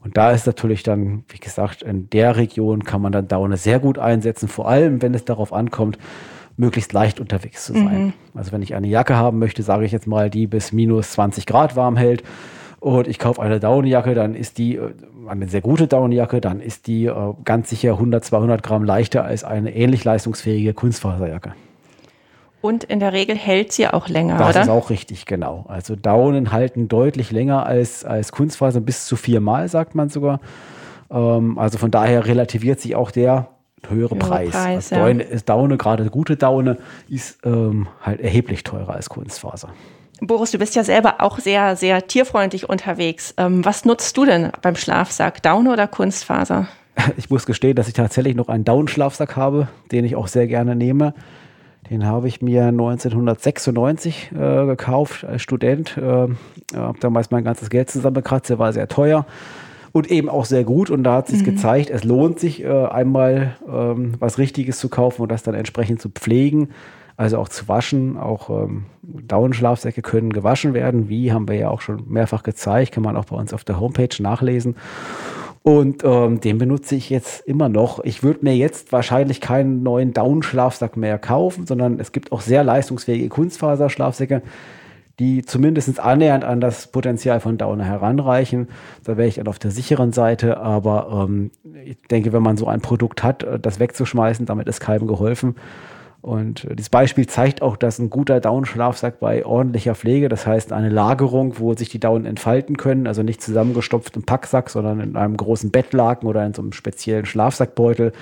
Und 0.03 0.17
da 0.17 0.33
ist 0.33 0.47
natürlich 0.47 0.83
dann, 0.83 1.25
wie 1.29 1.39
gesagt, 1.39 1.83
in 1.83 2.11
der 2.11 2.37
Region 2.37 2.85
kann 2.85 3.01
man 3.01 3.13
dann 3.13 3.29
Daune 3.29 3.57
sehr 3.57 3.79
gut 3.79 3.99
einsetzen, 3.99 4.49
vor 4.49 4.69
allem 4.69 5.01
wenn 5.01 5.15
es 5.15 5.25
darauf 5.25 5.53
ankommt, 5.53 5.99
möglichst 6.57 6.93
leicht 6.93 7.21
unterwegs 7.21 7.65
zu 7.65 7.73
sein. 7.73 8.07
Mhm. 8.07 8.13
Also 8.35 8.53
wenn 8.53 8.63
ich 8.63 8.75
eine 8.75 8.87
Jacke 8.87 9.17
haben 9.17 9.39
möchte, 9.39 9.63
sage 9.63 9.85
ich 9.85 9.93
jetzt 9.93 10.07
mal, 10.07 10.31
die 10.31 10.47
bis 10.47 10.73
minus 10.73 11.13
20 11.13 11.47
Grad 11.47 11.77
warm 11.77 11.97
hält 11.97 12.23
und 12.81 13.09
ich 13.09 13.19
kaufe 13.19 13.43
eine 13.43 13.61
Daunenjacke, 13.61 14.15
dann 14.15 14.35
ist 14.35 14.59
die, 14.59 14.77
äh, 14.77 14.93
eine 15.27 15.49
sehr 15.49 15.63
gute 15.63 15.87
Daunenjacke, 15.87 16.41
dann 16.41 16.61
ist 16.61 16.87
die 16.87 17.07
äh, 17.07 17.35
ganz 17.45 17.71
sicher 17.71 17.93
100, 17.93 18.25
200 18.25 18.63
Gramm 18.63 18.85
leichter 18.85 19.25
als 19.25 19.43
eine 19.43 19.75
ähnlich 19.75 20.05
leistungsfähige 20.05 20.75
Kunstfaserjacke. 20.75 21.55
Und 22.61 22.85
in 22.85 22.99
der 22.99 23.13
Regel 23.13 23.37
hält 23.37 23.73
sie 23.73 23.89
auch 23.89 24.09
länger, 24.09 24.39
das 24.39 24.49
oder? 24.49 24.53
Das 24.55 24.67
ist 24.69 24.73
auch 24.73 24.91
richtig, 24.91 25.27
genau. 25.27 25.67
Also 25.69 25.97
Daunen 25.97 26.51
halten 26.51 26.89
deutlich 26.89 27.31
länger 27.31 27.67
als, 27.67 28.07
als 28.07 28.33
Kunstfaser, 28.33 28.81
bis 28.81 29.05
zu 29.05 29.17
viermal, 29.17 29.69
sagt 29.69 29.95
man 29.95 30.09
sogar. 30.09 30.41
Ähm, 31.11 31.59
also 31.59 31.77
von 31.77 31.91
daher 31.91 32.27
relativiert 32.27 32.81
sich 32.81 32.97
auch 32.97 33.11
der 33.11 33.49
höhere 33.91 34.17
Preis. 34.17 34.51
Preis 34.51 34.93
also 34.93 35.07
ja. 35.07 35.25
ist 35.25 35.49
Daune, 35.49 35.77
gerade 35.77 36.11
gute 36.11 36.37
Daune, 36.37 36.79
ist 37.09 37.39
ähm, 37.45 37.89
halt 38.01 38.21
erheblich 38.21 38.65
teurer 38.65 38.95
als 38.95 39.09
Kunstfaser. 39.09 39.71
Boris, 40.21 40.53
du 40.53 40.59
bist 40.59 40.75
ja 40.77 40.85
selber 40.85 41.17
auch 41.21 41.39
sehr, 41.39 41.77
sehr 41.77 42.07
tierfreundlich 42.07 42.69
unterwegs. 42.69 43.35
Ähm, 43.37 43.65
was 43.65 43.85
nutzt 43.85 44.17
du 44.17 44.25
denn 44.25 44.51
beim 44.63 44.77
Schlafsack? 44.77 45.43
Daune 45.43 45.73
oder 45.73 45.87
Kunstfaser? 45.87 46.69
Ich 47.17 47.29
muss 47.29 47.45
gestehen, 47.45 47.75
dass 47.75 47.89
ich 47.89 47.95
tatsächlich 47.95 48.37
noch 48.37 48.49
einen 48.49 48.65
Daunenschlafsack 48.65 49.35
habe, 49.35 49.67
den 49.91 50.05
ich 50.05 50.15
auch 50.15 50.29
sehr 50.29 50.47
gerne 50.47 50.77
nehme. 50.77 51.13
Den 51.91 52.07
habe 52.07 52.29
ich 52.29 52.41
mir 52.41 52.67
1996 52.67 54.31
äh, 54.33 54.67
gekauft 54.67 55.25
als 55.25 55.43
Student. 55.43 55.99
Äh, 55.99 56.29
habe 56.77 56.99
damals 57.01 57.33
mein 57.33 57.43
ganzes 57.43 57.69
Geld 57.69 57.91
zusammengekratzt, 57.91 58.49
der 58.49 58.61
war 58.61 58.73
sehr 58.73 58.87
teuer 58.87 59.27
und 59.95 60.11
eben 60.11 60.29
auch 60.29 60.45
sehr 60.45 60.65
gut. 60.65 60.91
Und 60.91 61.05
da 61.05 61.15
hat 61.15 61.29
sich 61.29 61.43
mhm. 61.43 61.45
gezeigt, 61.45 61.89
es 61.89 62.03
lohnt 62.03 62.41
sich, 62.41 62.65
äh, 62.65 62.69
einmal 62.69 63.55
ähm, 63.67 64.15
was 64.19 64.39
Richtiges 64.39 64.81
zu 64.81 64.89
kaufen 64.89 65.23
und 65.23 65.31
das 65.31 65.45
dann 65.45 65.55
entsprechend 65.55 66.03
zu 66.03 66.09
pflegen. 66.09 66.71
Also 67.17 67.39
auch 67.39 67.49
zu 67.49 67.69
waschen, 67.69 68.17
auch 68.17 68.51
ähm, 68.51 68.87
Daunenschlafsäcke 69.03 70.03
können 70.03 70.33
gewaschen 70.33 70.75
werden. 70.75 71.09
Wie 71.09 71.33
haben 71.33 71.47
wir 71.47 71.55
ja 71.55 71.71
auch 71.71 71.81
schon 71.81 72.03
mehrfach 72.09 72.43
gezeigt, 72.43 72.91
kann 72.91 73.05
man 73.05 73.17
auch 73.17 73.27
bei 73.27 73.37
uns 73.37 73.55
auf 73.55 73.63
der 73.63 73.79
Homepage 73.79 74.21
nachlesen. 74.21 74.75
Und 75.63 76.03
ähm, 76.03 76.41
den 76.41 76.59
benutze 76.59 76.97
ich 76.97 77.09
jetzt 77.09 77.47
immer 77.47 77.69
noch. 77.69 78.03
Ich 78.03 78.25
würde 78.25 78.41
mir 78.43 78.57
jetzt 78.57 78.91
wahrscheinlich 78.91 79.41
keinen 79.41 79.85
neuen 79.85 80.13
Daunenschlafsack 80.13 80.97
mehr 80.97 81.21
kaufen, 81.21 81.69
sondern 81.69 82.01
es 82.01 82.11
gibt 82.11 82.33
auch 82.33 82.41
sehr 82.41 82.65
leistungsfähige 82.65 83.29
Kunstfaserschlafsäcke, 83.29 84.43
die 85.19 85.43
zumindest 85.43 86.01
annähernd 86.01 86.45
an 86.45 86.61
das 86.61 86.89
Potenzial 86.89 87.41
von 87.41 87.57
Downer 87.57 87.85
heranreichen. 87.85 88.69
Da 89.05 89.17
wäre 89.17 89.29
ich 89.29 89.37
dann 89.37 89.47
auf 89.47 89.59
der 89.59 89.71
sicheren 89.71 90.13
Seite, 90.13 90.59
aber 90.59 91.27
ähm, 91.29 91.51
ich 91.85 91.99
denke, 92.11 92.33
wenn 92.33 92.43
man 92.43 92.57
so 92.57 92.67
ein 92.67 92.81
Produkt 92.81 93.23
hat, 93.23 93.43
äh, 93.45 93.59
das 93.61 93.79
wegzuschmeißen, 93.79 94.47
damit 94.47 94.67
ist 94.69 94.81
keinem 94.81 95.07
geholfen. 95.07 95.55
Und 96.25 96.65
äh, 96.65 96.75
dieses 96.75 96.89
Beispiel 96.89 97.27
zeigt 97.27 97.63
auch, 97.63 97.77
dass 97.77 97.99
ein 97.99 98.11
guter 98.11 98.41
Down-Schlafsack 98.41 99.21
bei 99.21 99.45
ordentlicher 99.45 99.95
Pflege, 99.95 100.29
das 100.29 100.47
heißt 100.47 100.73
eine 100.73 100.89
Lagerung, 100.89 101.59
wo 101.59 101.75
sich 101.75 101.91
die 101.91 102.01
Daunen 102.01 102.25
entfalten 102.25 102.77
können, 102.77 103.07
also 103.07 103.23
nicht 103.23 103.43
zusammengestopft 103.43 104.17
im 104.17 104.23
Packsack, 104.25 104.71
sondern 104.71 105.01
in 105.01 105.17
einem 105.17 105.37
großen 105.37 105.71
Bettlaken 105.71 106.27
oder 106.27 106.45
in 106.45 106.55
so 106.55 106.63
einem 106.63 106.73
speziellen 106.73 107.27
Schlafsackbeutel, 107.27 108.13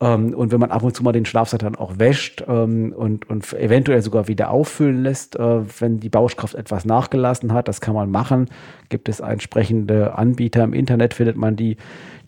ähm, 0.00 0.34
und 0.34 0.52
wenn 0.52 0.60
man 0.60 0.70
ab 0.70 0.82
und 0.82 0.96
zu 0.96 1.02
mal 1.02 1.12
den 1.12 1.24
Schlafsack 1.24 1.60
dann 1.60 1.76
auch 1.76 1.98
wäscht 1.98 2.44
ähm, 2.48 2.92
und, 2.96 3.28
und 3.28 3.52
eventuell 3.52 4.02
sogar 4.02 4.28
wieder 4.28 4.50
auffüllen 4.50 5.02
lässt, 5.02 5.36
äh, 5.36 5.80
wenn 5.80 6.00
die 6.00 6.08
Bauschkraft 6.08 6.54
etwas 6.54 6.84
nachgelassen 6.84 7.52
hat, 7.52 7.68
das 7.68 7.80
kann 7.80 7.94
man 7.94 8.10
machen. 8.10 8.48
Gibt 8.88 9.08
es 9.08 9.20
entsprechende 9.20 10.16
Anbieter 10.16 10.64
im 10.64 10.72
Internet, 10.72 11.14
findet 11.14 11.36
man 11.36 11.56
die, 11.56 11.76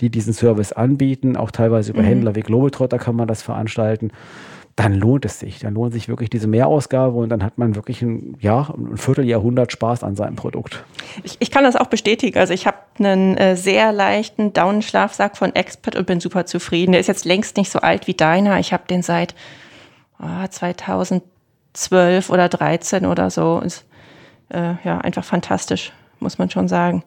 die 0.00 0.10
diesen 0.10 0.32
Service 0.32 0.72
anbieten. 0.72 1.36
Auch 1.36 1.50
teilweise 1.50 1.92
über 1.92 2.02
mhm. 2.02 2.06
Händler 2.06 2.34
wie 2.34 2.40
Globetrotter 2.40 2.98
kann 2.98 3.16
man 3.16 3.28
das 3.28 3.42
veranstalten 3.42 4.10
dann 4.76 4.92
lohnt 4.92 5.24
es 5.24 5.40
sich. 5.40 5.58
Dann 5.58 5.72
lohnt 5.72 5.94
sich 5.94 6.06
wirklich 6.08 6.28
diese 6.28 6.46
Mehrausgabe 6.46 7.16
und 7.16 7.30
dann 7.30 7.42
hat 7.42 7.56
man 7.56 7.74
wirklich 7.74 8.02
ein, 8.02 8.36
ja, 8.40 8.68
ein 8.76 8.98
Vierteljahrhundert 8.98 9.72
Spaß 9.72 10.04
an 10.04 10.16
seinem 10.16 10.36
Produkt. 10.36 10.84
Ich, 11.24 11.36
ich 11.40 11.50
kann 11.50 11.64
das 11.64 11.76
auch 11.76 11.86
bestätigen. 11.86 12.38
Also 12.38 12.52
ich 12.52 12.66
habe 12.66 12.76
einen 12.98 13.38
äh, 13.38 13.56
sehr 13.56 13.90
leichten 13.92 14.52
Daunenschlafsack 14.52 15.38
von 15.38 15.54
Expert 15.54 15.96
und 15.96 16.06
bin 16.06 16.20
super 16.20 16.44
zufrieden. 16.44 16.92
Der 16.92 17.00
ist 17.00 17.06
jetzt 17.06 17.24
längst 17.24 17.56
nicht 17.56 17.70
so 17.70 17.78
alt 17.78 18.06
wie 18.06 18.14
deiner. 18.14 18.58
Ich 18.60 18.74
habe 18.74 18.84
den 18.86 19.02
seit 19.02 19.34
oh, 20.20 20.46
2012 20.46 22.28
oder 22.28 22.50
13 22.50 23.06
oder 23.06 23.30
so. 23.30 23.60
Ist 23.60 23.86
äh, 24.50 24.74
ja 24.84 24.98
einfach 24.98 25.24
fantastisch, 25.24 25.92
muss 26.20 26.36
man 26.36 26.50
schon 26.50 26.68
sagen. 26.68 27.02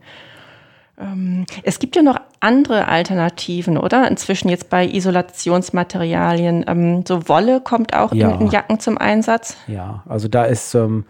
Ähm, 0.99 1.45
es 1.63 1.79
gibt 1.79 1.95
ja 1.95 2.01
noch 2.01 2.17
andere 2.39 2.87
Alternativen, 2.87 3.77
oder? 3.77 4.09
Inzwischen 4.09 4.49
jetzt 4.49 4.69
bei 4.69 4.85
Isolationsmaterialien. 4.87 6.65
Ähm, 6.67 7.03
so 7.07 7.27
Wolle 7.29 7.61
kommt 7.61 7.93
auch 7.93 8.13
ja. 8.13 8.31
in, 8.31 8.41
in, 8.41 8.47
Jacken 8.47 8.79
zum 8.79 8.97
Einsatz. 8.97 9.57
Ja, 9.67 10.03
also 10.07 10.27
da 10.27 10.45
ist 10.45 10.75
ähm, 10.75 11.05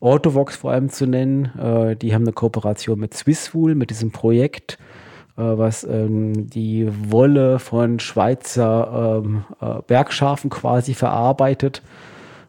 Autovox 0.00 0.56
vor 0.56 0.72
allem 0.72 0.90
zu 0.90 1.06
nennen. 1.06 1.46
Äh, 1.58 1.96
die 1.96 2.14
haben 2.14 2.22
eine 2.22 2.32
Kooperation 2.32 2.98
mit 2.98 3.14
Swisswool, 3.14 3.74
mit 3.74 3.90
diesem 3.90 4.10
Projekt, 4.10 4.78
äh, 5.36 5.42
was 5.42 5.84
ähm, 5.84 6.50
die 6.50 6.88
Wolle 7.10 7.58
von 7.58 8.00
Schweizer 8.00 9.22
ähm, 9.24 9.44
äh, 9.60 9.82
Bergschafen 9.86 10.50
quasi 10.50 10.94
verarbeitet 10.94 11.82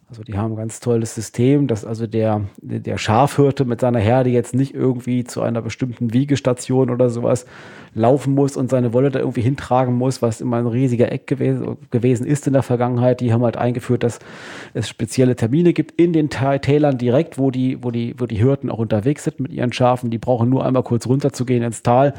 also 0.07 0.21
die 0.21 0.38
haben 0.38 0.53
ein 0.53 0.57
ganz 0.57 0.79
tolles 0.79 1.15
System, 1.15 1.65
dass 1.65 1.83
also 1.83 2.05
der, 2.05 2.41
der 2.62 2.97
Schafhirte 3.00 3.65
mit 3.65 3.81
seiner 3.81 4.00
Herde 4.00 4.29
jetzt 4.29 4.53
nicht 4.53 4.75
irgendwie 4.75 5.24
zu 5.24 5.41
einer 5.41 5.63
bestimmten 5.63 6.13
Wiegestation 6.13 6.91
oder 6.91 7.09
sowas 7.09 7.47
laufen 7.95 8.35
muss 8.35 8.55
und 8.55 8.69
seine 8.69 8.93
Wolle 8.93 9.09
da 9.09 9.19
irgendwie 9.19 9.41
hintragen 9.41 9.95
muss, 9.95 10.21
was 10.21 10.41
immer 10.41 10.57
ein 10.57 10.67
riesiger 10.67 11.12
Eck 11.12 11.25
gewesen, 11.25 11.77
gewesen 11.89 12.27
ist 12.27 12.45
in 12.45 12.53
der 12.53 12.62
Vergangenheit. 12.62 13.19
Die 13.19 13.33
haben 13.33 13.43
halt 13.43 13.57
eingeführt, 13.57 14.03
dass 14.03 14.19
es 14.75 14.88
spezielle 14.88 15.35
Termine 15.35 15.74
gibt 15.74 16.00
in 16.00 16.13
den 16.13 16.29
Tälern 16.29 17.00
direkt, 17.00 17.39
wo 17.39 17.50
die, 17.50 17.83
wo 17.83 17.89
die, 17.89 18.13
wo 18.19 18.27
die 18.27 18.35
Hirten 18.35 18.69
auch 18.69 18.79
unterwegs 18.79 19.24
sind 19.24 19.39
mit 19.39 19.53
ihren 19.53 19.74
Schafen. 19.74 20.12
Die 20.12 20.19
brauchen 20.19 20.50
nur 20.50 20.65
einmal 20.65 20.83
kurz 20.83 21.07
runterzugehen 21.07 21.63
ins 21.63 21.81
Tal 21.81 22.13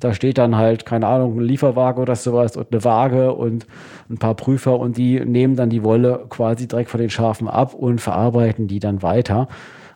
da 0.00 0.14
steht 0.14 0.38
dann 0.38 0.56
halt, 0.56 0.86
keine 0.86 1.06
Ahnung, 1.06 1.38
ein 1.38 1.44
Lieferwagen 1.44 2.02
oder 2.02 2.16
sowas 2.16 2.56
und 2.56 2.72
eine 2.72 2.82
Waage 2.84 3.32
und 3.32 3.66
ein 4.08 4.18
paar 4.18 4.34
Prüfer 4.34 4.78
und 4.78 4.96
die 4.96 5.20
nehmen 5.20 5.56
dann 5.56 5.70
die 5.70 5.84
Wolle 5.84 6.24
quasi 6.30 6.66
direkt 6.66 6.90
von 6.90 7.00
den 7.00 7.10
Schafen 7.10 7.48
ab 7.48 7.74
und 7.74 8.00
verarbeiten 8.00 8.66
die 8.66 8.80
dann 8.80 9.02
weiter. 9.02 9.48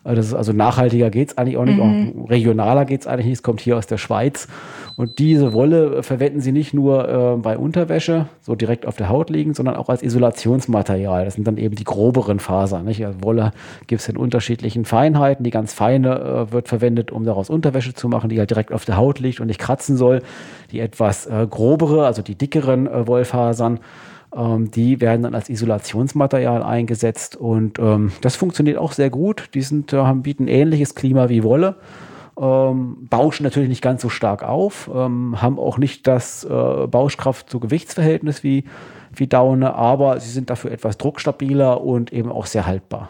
Äh, 0.05 0.15
das 0.15 0.27
ist 0.27 0.33
also 0.33 0.53
nachhaltiger 0.53 1.09
geht 1.09 1.29
es 1.29 1.37
eigentlich 1.37 1.57
auch 1.57 1.65
nicht, 1.65 1.77
mhm. 1.77 2.23
auch 2.23 2.29
regionaler 2.29 2.85
geht 2.85 3.01
es 3.01 3.07
eigentlich 3.07 3.25
nicht. 3.25 3.35
Es 3.35 3.43
kommt 3.43 3.59
hier 3.59 3.77
aus 3.77 3.87
der 3.87 3.97
Schweiz. 3.97 4.47
Und 4.95 5.19
diese 5.19 5.51
Wolle 5.51 6.03
verwenden 6.03 6.39
sie 6.39 6.53
nicht 6.53 6.73
nur 6.73 7.09
äh, 7.09 7.37
bei 7.37 7.57
Unterwäsche, 7.57 8.27
so 8.41 8.55
direkt 8.55 8.85
auf 8.85 8.95
der 8.95 9.09
Haut 9.09 9.29
liegen, 9.29 9.53
sondern 9.53 9.75
auch 9.75 9.89
als 9.89 10.01
Isolationsmaterial. 10.01 11.25
Das 11.25 11.33
sind 11.33 11.45
dann 11.45 11.57
eben 11.57 11.75
die 11.75 11.83
groberen 11.83 12.39
Fasern. 12.39 12.85
Nicht? 12.85 13.05
Also 13.05 13.21
Wolle 13.21 13.51
gibt 13.87 14.01
es 14.01 14.07
in 14.07 14.15
unterschiedlichen 14.15 14.85
Feinheiten. 14.85 15.43
Die 15.43 15.51
ganz 15.51 15.73
feine 15.73 16.19
äh, 16.19 16.51
wird 16.53 16.69
verwendet, 16.69 17.11
um 17.11 17.25
daraus 17.25 17.49
Unterwäsche 17.49 17.93
zu 17.93 18.07
machen, 18.07 18.29
die 18.29 18.39
halt 18.39 18.51
direkt 18.51 18.71
auf 18.71 18.85
der 18.85 18.95
Haut 18.95 19.19
liegt 19.19 19.41
und 19.41 19.47
nicht 19.47 19.59
kratzen 19.59 19.97
soll. 19.97 20.21
Die 20.71 20.79
etwas 20.79 21.25
äh, 21.25 21.45
grobere, 21.49 22.05
also 22.05 22.21
die 22.21 22.35
dickeren 22.35 22.87
äh, 22.87 23.07
Wollfasern, 23.07 23.79
ähm, 24.35 24.71
die 24.71 25.01
werden 25.01 25.23
dann 25.23 25.35
als 25.35 25.49
Isolationsmaterial 25.49 26.63
eingesetzt 26.63 27.35
und 27.35 27.79
ähm, 27.79 28.11
das 28.21 28.35
funktioniert 28.35 28.77
auch 28.77 28.91
sehr 28.91 29.09
gut. 29.09 29.49
Die 29.53 29.61
sind, 29.61 29.93
äh, 29.93 30.13
bieten 30.15 30.47
ähnliches 30.47 30.95
Klima 30.95 31.29
wie 31.29 31.43
Wolle 31.43 31.77
ähm, 32.39 33.07
bauschen 33.09 33.43
natürlich 33.43 33.69
nicht 33.69 33.81
ganz 33.81 34.01
so 34.01 34.09
stark 34.09 34.43
auf, 34.43 34.89
ähm, 34.93 35.41
haben 35.41 35.57
auch 35.57 35.77
nicht 35.77 36.05
das 36.07 36.43
äh, 36.43 36.87
Bauschkraft 36.87 37.49
zu 37.49 37.59
Gewichtsverhältnis 37.59 38.43
wie, 38.43 38.65
wie 39.13 39.27
Daune, 39.27 39.73
aber 39.75 40.19
sie 40.19 40.29
sind 40.29 40.49
dafür 40.49 40.71
etwas 40.71 40.97
druckstabiler 40.97 41.81
und 41.81 42.11
eben 42.11 42.31
auch 42.31 42.45
sehr 42.45 42.65
haltbar. 42.65 43.09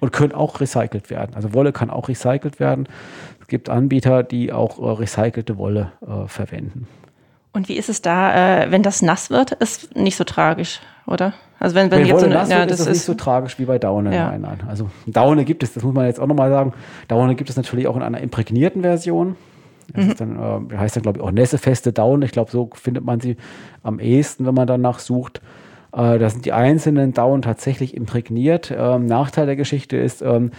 Und 0.00 0.12
können 0.12 0.32
auch 0.32 0.60
recycelt 0.60 1.10
werden. 1.10 1.32
Also 1.34 1.52
Wolle 1.52 1.72
kann 1.72 1.90
auch 1.90 2.08
recycelt 2.08 2.58
werden. 2.58 2.88
Es 3.40 3.48
gibt 3.48 3.68
Anbieter, 3.68 4.22
die 4.22 4.52
auch 4.52 4.78
äh, 4.78 4.90
recycelte 4.92 5.58
Wolle 5.58 5.92
äh, 6.06 6.26
verwenden. 6.26 6.86
Und 7.52 7.68
wie 7.68 7.76
ist 7.76 7.88
es 7.88 8.00
da, 8.00 8.62
äh, 8.62 8.70
wenn 8.70 8.82
das 8.82 9.02
nass 9.02 9.30
wird? 9.30 9.52
Ist 9.52 9.96
nicht 9.96 10.16
so 10.16 10.24
tragisch, 10.24 10.80
oder? 11.06 11.34
Also 11.58 11.74
wenn, 11.74 11.90
wenn, 11.90 12.00
wenn 12.00 12.06
jetzt 12.06 12.20
so 12.20 12.26
eine, 12.26 12.34
nass 12.36 12.48
ja, 12.48 12.60
wird, 12.60 12.70
das 12.70 12.80
ist 12.80 12.88
das 12.88 12.96
nicht 12.96 13.04
so 13.04 13.14
tragisch 13.14 13.58
wie 13.58 13.64
bei 13.64 13.78
Daune. 13.78 14.14
Ja. 14.14 14.30
Nein, 14.30 14.42
nein. 14.42 14.58
Also 14.68 14.88
Daune 15.06 15.44
gibt 15.44 15.62
es, 15.62 15.74
das 15.74 15.82
muss 15.82 15.94
man 15.94 16.06
jetzt 16.06 16.20
auch 16.20 16.26
nochmal 16.26 16.50
sagen. 16.50 16.72
Daune 17.08 17.34
gibt 17.34 17.50
es 17.50 17.56
natürlich 17.56 17.86
auch 17.86 17.96
in 17.96 18.02
einer 18.02 18.20
imprägnierten 18.20 18.82
Version. 18.82 19.36
Das 19.92 20.04
mhm. 20.04 20.14
dann, 20.16 20.70
äh, 20.70 20.76
heißt 20.76 20.96
dann, 20.96 21.02
glaube 21.02 21.18
ich, 21.18 21.24
auch 21.24 21.32
nässefeste 21.32 21.92
Daune. 21.92 22.24
Ich 22.24 22.32
glaube, 22.32 22.50
so 22.50 22.70
findet 22.74 23.04
man 23.04 23.20
sie 23.20 23.36
am 23.82 23.98
ehesten, 23.98 24.46
wenn 24.46 24.54
man 24.54 24.66
danach 24.66 25.00
sucht. 25.00 25.40
Äh, 25.92 26.18
da 26.18 26.30
sind 26.30 26.44
die 26.44 26.52
einzelnen 26.52 27.12
Daunen 27.12 27.42
tatsächlich 27.42 27.94
imprägniert. 27.94 28.72
Ähm, 28.76 29.06
Nachteil 29.06 29.46
der 29.46 29.56
Geschichte 29.56 29.96
ist, 29.96 30.22
ähm, 30.22 30.52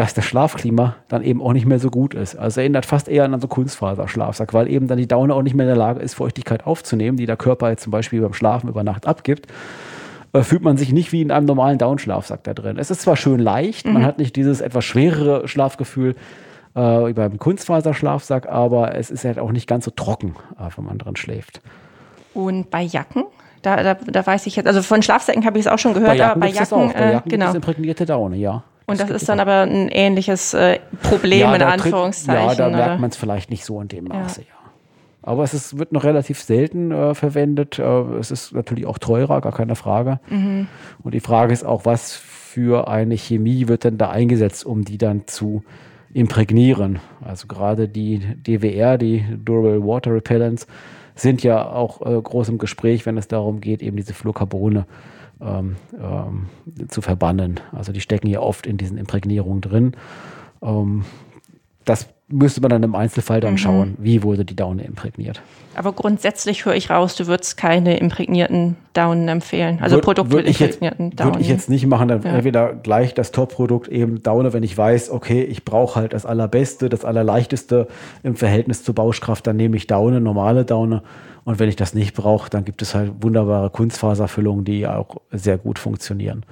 dass 0.00 0.14
das 0.14 0.24
Schlafklima 0.24 0.96
dann 1.08 1.22
eben 1.22 1.42
auch 1.42 1.52
nicht 1.52 1.66
mehr 1.66 1.78
so 1.78 1.90
gut 1.90 2.14
ist. 2.14 2.34
Also 2.34 2.62
erinnert 2.62 2.86
fast 2.86 3.06
eher 3.06 3.24
an 3.24 3.38
so 3.38 3.48
Kunstfaserschlafsack, 3.48 4.54
weil 4.54 4.66
eben 4.66 4.88
dann 4.88 4.96
die 4.96 5.06
Daune 5.06 5.34
auch 5.34 5.42
nicht 5.42 5.52
mehr 5.52 5.66
in 5.66 5.74
der 5.74 5.76
Lage 5.76 6.00
ist, 6.00 6.14
Feuchtigkeit 6.14 6.66
aufzunehmen, 6.66 7.18
die 7.18 7.26
der 7.26 7.36
Körper 7.36 7.68
jetzt 7.68 7.82
zum 7.82 7.90
Beispiel 7.90 8.22
beim 8.22 8.32
Schlafen 8.32 8.70
über 8.70 8.82
Nacht 8.82 9.06
abgibt 9.06 9.48
äh, 10.32 10.40
fühlt 10.40 10.62
man 10.62 10.78
sich 10.78 10.90
nicht 10.94 11.12
wie 11.12 11.20
in 11.20 11.30
einem 11.30 11.44
normalen 11.44 11.76
Downschlafsack 11.76 12.42
da 12.44 12.54
drin. 12.54 12.78
Es 12.78 12.90
ist 12.90 13.02
zwar 13.02 13.16
schön 13.16 13.40
leicht, 13.40 13.84
mhm. 13.84 13.92
man 13.92 14.06
hat 14.06 14.16
nicht 14.16 14.36
dieses 14.36 14.62
etwas 14.62 14.86
schwerere 14.86 15.46
Schlafgefühl 15.46 16.14
äh, 16.74 16.80
wie 16.80 17.12
beim 17.12 17.38
Kunstfaserschlafsack, 17.38 18.48
aber 18.48 18.94
es 18.94 19.10
ist 19.10 19.26
halt 19.26 19.38
auch 19.38 19.52
nicht 19.52 19.66
ganz 19.66 19.84
so 19.84 19.90
trocken, 19.90 20.34
äh, 20.58 20.70
wenn 20.74 20.84
man 20.86 20.96
drin 20.96 21.16
schläft. 21.16 21.60
Und 22.32 22.70
bei 22.70 22.84
Jacken? 22.84 23.24
Da, 23.60 23.82
da, 23.82 23.92
da 23.92 24.26
weiß 24.26 24.46
ich 24.46 24.56
jetzt, 24.56 24.66
also 24.66 24.80
von 24.80 25.02
Schlafsäcken 25.02 25.44
habe 25.44 25.58
ich 25.58 25.66
es 25.66 25.70
auch 25.70 25.78
schon 25.78 25.92
gehört, 25.92 26.12
bei 26.12 26.16
Jacken 26.16 26.42
aber 26.42 26.50
bei 26.50 26.58
Jacken, 26.58 26.92
bei 26.94 27.12
Jacken 27.12 27.32
äh, 27.32 27.36
genau. 27.36 27.52
imprägnierte 27.52 28.06
Daune, 28.06 28.36
ja. 28.36 28.62
Und 28.90 29.00
das, 29.00 29.08
das 29.08 29.22
ist 29.22 29.28
dann 29.28 29.40
aber 29.40 29.62
ein 29.62 29.88
ähnliches 29.88 30.54
äh, 30.54 30.78
Problem 31.02 31.40
ja, 31.40 31.54
in 31.54 31.62
Anführungszeichen. 31.62 32.48
Ja, 32.48 32.54
da 32.54 32.68
merkt 32.70 33.00
man 33.00 33.10
es 33.10 33.16
vielleicht 33.16 33.50
nicht 33.50 33.64
so 33.64 33.80
in 33.80 33.88
dem 33.88 34.04
Maße, 34.04 34.40
ja. 34.40 34.46
ja. 34.48 34.54
Aber 35.22 35.44
es 35.44 35.52
ist, 35.52 35.78
wird 35.78 35.92
noch 35.92 36.04
relativ 36.04 36.40
selten 36.40 36.92
äh, 36.92 37.14
verwendet. 37.14 37.78
Äh, 37.78 37.82
es 38.18 38.30
ist 38.30 38.52
natürlich 38.52 38.86
auch 38.86 38.98
teurer, 38.98 39.40
gar 39.40 39.52
keine 39.52 39.76
Frage. 39.76 40.18
Mhm. 40.28 40.66
Und 41.02 41.14
die 41.14 41.20
Frage 41.20 41.52
ist 41.52 41.64
auch, 41.64 41.84
was 41.84 42.14
für 42.14 42.88
eine 42.88 43.16
Chemie 43.16 43.68
wird 43.68 43.84
denn 43.84 43.98
da 43.98 44.10
eingesetzt, 44.10 44.64
um 44.64 44.84
die 44.84 44.98
dann 44.98 45.26
zu 45.26 45.62
imprägnieren? 46.14 46.98
Also 47.22 47.46
gerade 47.46 47.88
die 47.88 48.18
DWR, 48.18 48.98
die 48.98 49.24
Durable 49.44 49.86
Water 49.86 50.12
Repellents, 50.14 50.66
sind 51.14 51.42
ja 51.42 51.70
auch 51.70 52.00
äh, 52.00 52.20
groß 52.20 52.48
im 52.48 52.58
Gespräch, 52.58 53.04
wenn 53.04 53.18
es 53.18 53.28
darum 53.28 53.60
geht, 53.60 53.82
eben 53.82 53.96
diese 53.96 54.14
Fluorcarbone 54.14 54.86
ähm, 55.40 55.76
ähm, 55.98 56.48
zu 56.88 57.00
verbannen. 57.02 57.60
Also 57.72 57.92
die 57.92 58.00
stecken 58.00 58.28
ja 58.28 58.40
oft 58.40 58.66
in 58.66 58.76
diesen 58.76 58.98
Imprägnierungen 58.98 59.60
drin. 59.60 59.96
Ähm, 60.62 61.04
das 61.84 62.08
müsste 62.30 62.60
man 62.60 62.70
dann 62.70 62.82
im 62.82 62.94
Einzelfall 62.94 63.40
dann 63.40 63.52
mhm. 63.52 63.58
schauen, 63.58 63.94
wie 63.98 64.22
wurde 64.22 64.44
die 64.44 64.56
Daune 64.56 64.84
imprägniert. 64.84 65.42
Aber 65.74 65.92
grundsätzlich 65.92 66.64
höre 66.64 66.74
ich 66.74 66.90
raus, 66.90 67.14
du 67.16 67.26
würdest 67.26 67.56
keine 67.56 67.98
imprägnierten 67.98 68.76
Daunen 68.92 69.28
empfehlen. 69.28 69.78
Also 69.80 69.96
Würd, 69.96 70.04
Produkte 70.04 70.32
würd 70.32 70.46
mit 70.46 70.60
imprägnierten 70.60 71.10
Daunen. 71.10 71.34
Würde 71.34 71.42
ich 71.42 71.48
jetzt 71.48 71.68
nicht 71.68 71.86
machen, 71.86 72.08
dann 72.08 72.22
ja. 72.22 72.32
entweder 72.32 72.74
gleich 72.74 73.14
das 73.14 73.32
Top-Produkt 73.32 73.88
eben 73.88 74.22
Daune, 74.22 74.52
wenn 74.52 74.62
ich 74.62 74.76
weiß, 74.76 75.10
okay, 75.10 75.42
ich 75.42 75.64
brauche 75.64 75.98
halt 75.98 76.12
das 76.12 76.26
Allerbeste, 76.26 76.88
das 76.88 77.04
Allerleichteste 77.04 77.88
im 78.22 78.36
Verhältnis 78.36 78.82
zur 78.84 78.94
Bauschkraft, 78.94 79.46
dann 79.46 79.56
nehme 79.56 79.76
ich 79.76 79.86
Daune, 79.86 80.20
normale 80.20 80.64
Daune. 80.64 81.02
Und 81.44 81.58
wenn 81.58 81.68
ich 81.68 81.76
das 81.76 81.94
nicht 81.94 82.14
brauche, 82.14 82.50
dann 82.50 82.64
gibt 82.64 82.82
es 82.82 82.94
halt 82.94 83.12
wunderbare 83.20 83.70
Kunstfaserfüllungen, 83.70 84.64
die 84.64 84.86
auch 84.86 85.16
sehr 85.30 85.56
gut 85.58 85.78
funktionieren. 85.78 86.44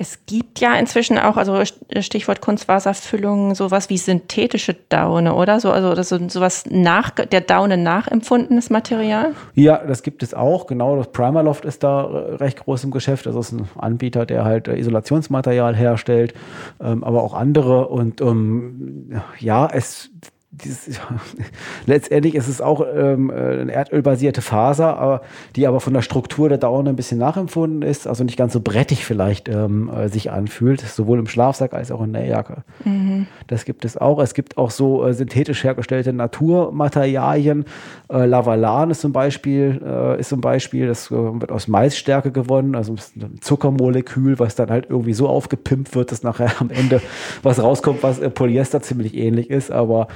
Es 0.00 0.24
gibt 0.24 0.60
ja 0.60 0.76
inzwischen 0.76 1.18
auch, 1.18 1.36
also 1.36 1.62
Stichwort 2.00 2.40
Kunstwasserfüllung, 2.40 3.54
sowas 3.54 3.90
wie 3.90 3.98
synthetische 3.98 4.74
Daune, 4.88 5.34
oder? 5.34 5.60
So, 5.60 5.70
also 5.70 5.94
das 5.94 6.10
ist 6.10 6.30
sowas 6.30 6.64
nach 6.70 7.10
der 7.10 7.42
Daune 7.42 7.76
nachempfundenes 7.76 8.70
Material? 8.70 9.34
Ja, 9.54 9.76
das 9.76 10.02
gibt 10.02 10.22
es 10.22 10.32
auch. 10.32 10.66
Genau, 10.66 10.96
das 10.96 11.12
Primerloft 11.12 11.66
ist 11.66 11.82
da 11.82 12.06
recht 12.06 12.64
groß 12.64 12.84
im 12.84 12.92
Geschäft. 12.92 13.26
Das 13.26 13.36
ist 13.36 13.52
ein 13.52 13.68
Anbieter, 13.76 14.24
der 14.24 14.46
halt 14.46 14.68
Isolationsmaterial 14.68 15.76
herstellt, 15.76 16.32
ähm, 16.80 17.04
aber 17.04 17.22
auch 17.22 17.34
andere. 17.34 17.88
Und 17.88 18.22
ähm, 18.22 19.20
ja, 19.38 19.68
es 19.70 20.08
dieses, 20.52 21.00
letztendlich 21.86 22.34
ist 22.34 22.48
es 22.48 22.60
auch 22.60 22.84
ähm, 22.92 23.30
äh, 23.30 23.60
eine 23.60 23.72
erdölbasierte 23.72 24.42
Faser, 24.42 24.98
aber, 24.98 25.22
die 25.54 25.66
aber 25.66 25.80
von 25.80 25.94
der 25.94 26.02
Struktur 26.02 26.48
der 26.48 26.58
Daune 26.58 26.90
ein 26.90 26.96
bisschen 26.96 27.18
nachempfunden 27.18 27.82
ist, 27.82 28.08
also 28.08 28.24
nicht 28.24 28.36
ganz 28.36 28.52
so 28.52 28.60
brettig 28.60 29.04
vielleicht 29.04 29.48
ähm, 29.48 29.88
äh, 29.88 30.08
sich 30.08 30.32
anfühlt, 30.32 30.80
sowohl 30.80 31.20
im 31.20 31.28
Schlafsack 31.28 31.72
als 31.72 31.92
auch 31.92 32.02
in 32.02 32.12
der 32.12 32.26
Jacke. 32.26 32.64
Mhm. 32.84 33.28
Das 33.46 33.64
gibt 33.64 33.84
es 33.84 33.96
auch. 33.96 34.20
Es 34.20 34.34
gibt 34.34 34.58
auch 34.58 34.72
so 34.72 35.06
äh, 35.06 35.14
synthetisch 35.14 35.62
hergestellte 35.62 36.12
Naturmaterialien. 36.12 37.64
Äh, 38.10 38.26
Lavalan 38.26 38.90
ist 38.90 39.02
zum 39.02 39.12
Beispiel, 39.12 39.80
äh, 39.84 40.18
ist 40.18 40.30
zum 40.30 40.40
Beispiel, 40.40 40.88
das 40.88 41.12
äh, 41.12 41.14
wird 41.14 41.52
aus 41.52 41.68
Maisstärke 41.68 42.32
gewonnen, 42.32 42.74
also 42.74 42.94
ein 42.94 43.40
Zuckermolekül, 43.40 44.40
was 44.40 44.56
dann 44.56 44.70
halt 44.70 44.86
irgendwie 44.90 45.12
so 45.12 45.28
aufgepimpt 45.28 45.94
wird, 45.94 46.10
dass 46.10 46.24
nachher 46.24 46.60
am 46.60 46.70
Ende 46.70 47.00
was 47.44 47.62
rauskommt, 47.62 48.02
was 48.02 48.18
Polyester 48.34 48.82
ziemlich 48.82 49.16
ähnlich 49.16 49.48
ist, 49.48 49.70
aber 49.70 50.08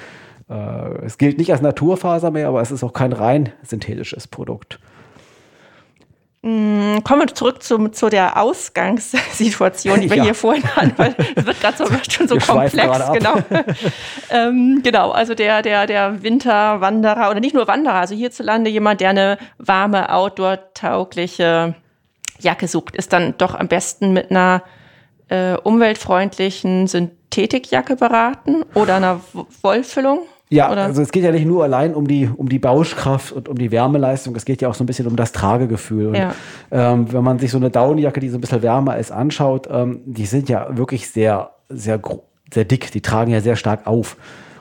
äh, 0.48 1.04
es 1.04 1.18
gilt 1.18 1.38
nicht 1.38 1.52
als 1.52 1.62
Naturfaser 1.62 2.30
mehr, 2.30 2.48
aber 2.48 2.60
es 2.60 2.70
ist 2.70 2.84
auch 2.84 2.92
kein 2.92 3.12
rein 3.12 3.52
synthetisches 3.62 4.28
Produkt. 4.28 4.78
Mm, 6.46 6.98
kommen 7.04 7.22
wir 7.22 7.34
zurück 7.34 7.62
zum, 7.62 7.94
zu 7.94 8.10
der 8.10 8.38
Ausgangssituation, 8.38 10.02
die 10.02 10.10
wir 10.10 10.16
ja. 10.18 10.24
hier 10.24 10.34
vorhin 10.34 10.62
hatten, 10.76 10.92
weil 10.98 11.16
es 11.34 11.46
wird 11.46 11.58
gerade 11.58 11.78
so, 11.78 11.86
schon 12.10 12.28
so 12.28 12.34
wir 12.34 12.42
komplex. 12.42 13.12
Genau. 13.14 13.34
ähm, 14.30 14.80
genau, 14.82 15.10
also 15.12 15.34
der, 15.34 15.62
der, 15.62 15.86
der 15.86 16.22
Winterwanderer 16.22 17.30
oder 17.30 17.40
nicht 17.40 17.54
nur 17.54 17.66
Wanderer, 17.66 17.94
also 17.94 18.14
hierzulande 18.14 18.68
jemand, 18.68 19.00
der 19.00 19.10
eine 19.10 19.38
warme, 19.56 20.12
outdoor-taugliche 20.12 21.76
Jacke 22.40 22.68
sucht, 22.68 22.94
ist 22.94 23.14
dann 23.14 23.38
doch 23.38 23.54
am 23.54 23.68
besten 23.68 24.12
mit 24.12 24.30
einer 24.30 24.62
äh, 25.28 25.54
umweltfreundlichen 25.54 26.88
Synthetikjacke 26.88 27.96
beraten 27.96 28.64
oder 28.74 28.96
einer 28.96 29.22
Wollfüllung? 29.62 30.26
Ja, 30.50 30.70
Oder? 30.70 30.82
also 30.82 31.00
es 31.02 31.10
geht 31.10 31.24
ja 31.24 31.32
nicht 31.32 31.46
nur 31.46 31.64
allein 31.64 31.94
um 31.94 32.06
die, 32.06 32.28
um 32.28 32.48
die 32.48 32.58
Bauschkraft 32.58 33.32
und 33.32 33.48
um 33.48 33.56
die 33.56 33.70
Wärmeleistung, 33.70 34.36
es 34.36 34.44
geht 34.44 34.60
ja 34.60 34.68
auch 34.68 34.74
so 34.74 34.84
ein 34.84 34.86
bisschen 34.86 35.06
um 35.06 35.16
das 35.16 35.32
Tragegefühl. 35.32 36.08
Und, 36.08 36.14
ja. 36.16 36.34
ähm, 36.70 37.12
wenn 37.12 37.24
man 37.24 37.38
sich 37.38 37.50
so 37.50 37.56
eine 37.56 37.70
Daunenjacke, 37.70 38.20
die 38.20 38.28
so 38.28 38.38
ein 38.38 38.40
bisschen 38.40 38.62
wärmer 38.62 38.98
ist, 38.98 39.10
anschaut, 39.10 39.68
ähm, 39.70 40.02
die 40.04 40.26
sind 40.26 40.48
ja 40.48 40.76
wirklich 40.76 41.10
sehr, 41.10 41.52
sehr, 41.68 42.00
sehr 42.52 42.64
dick, 42.64 42.92
die 42.92 43.00
tragen 43.00 43.30
ja 43.30 43.40
sehr 43.40 43.56
stark 43.56 43.86
auf. 43.86 44.16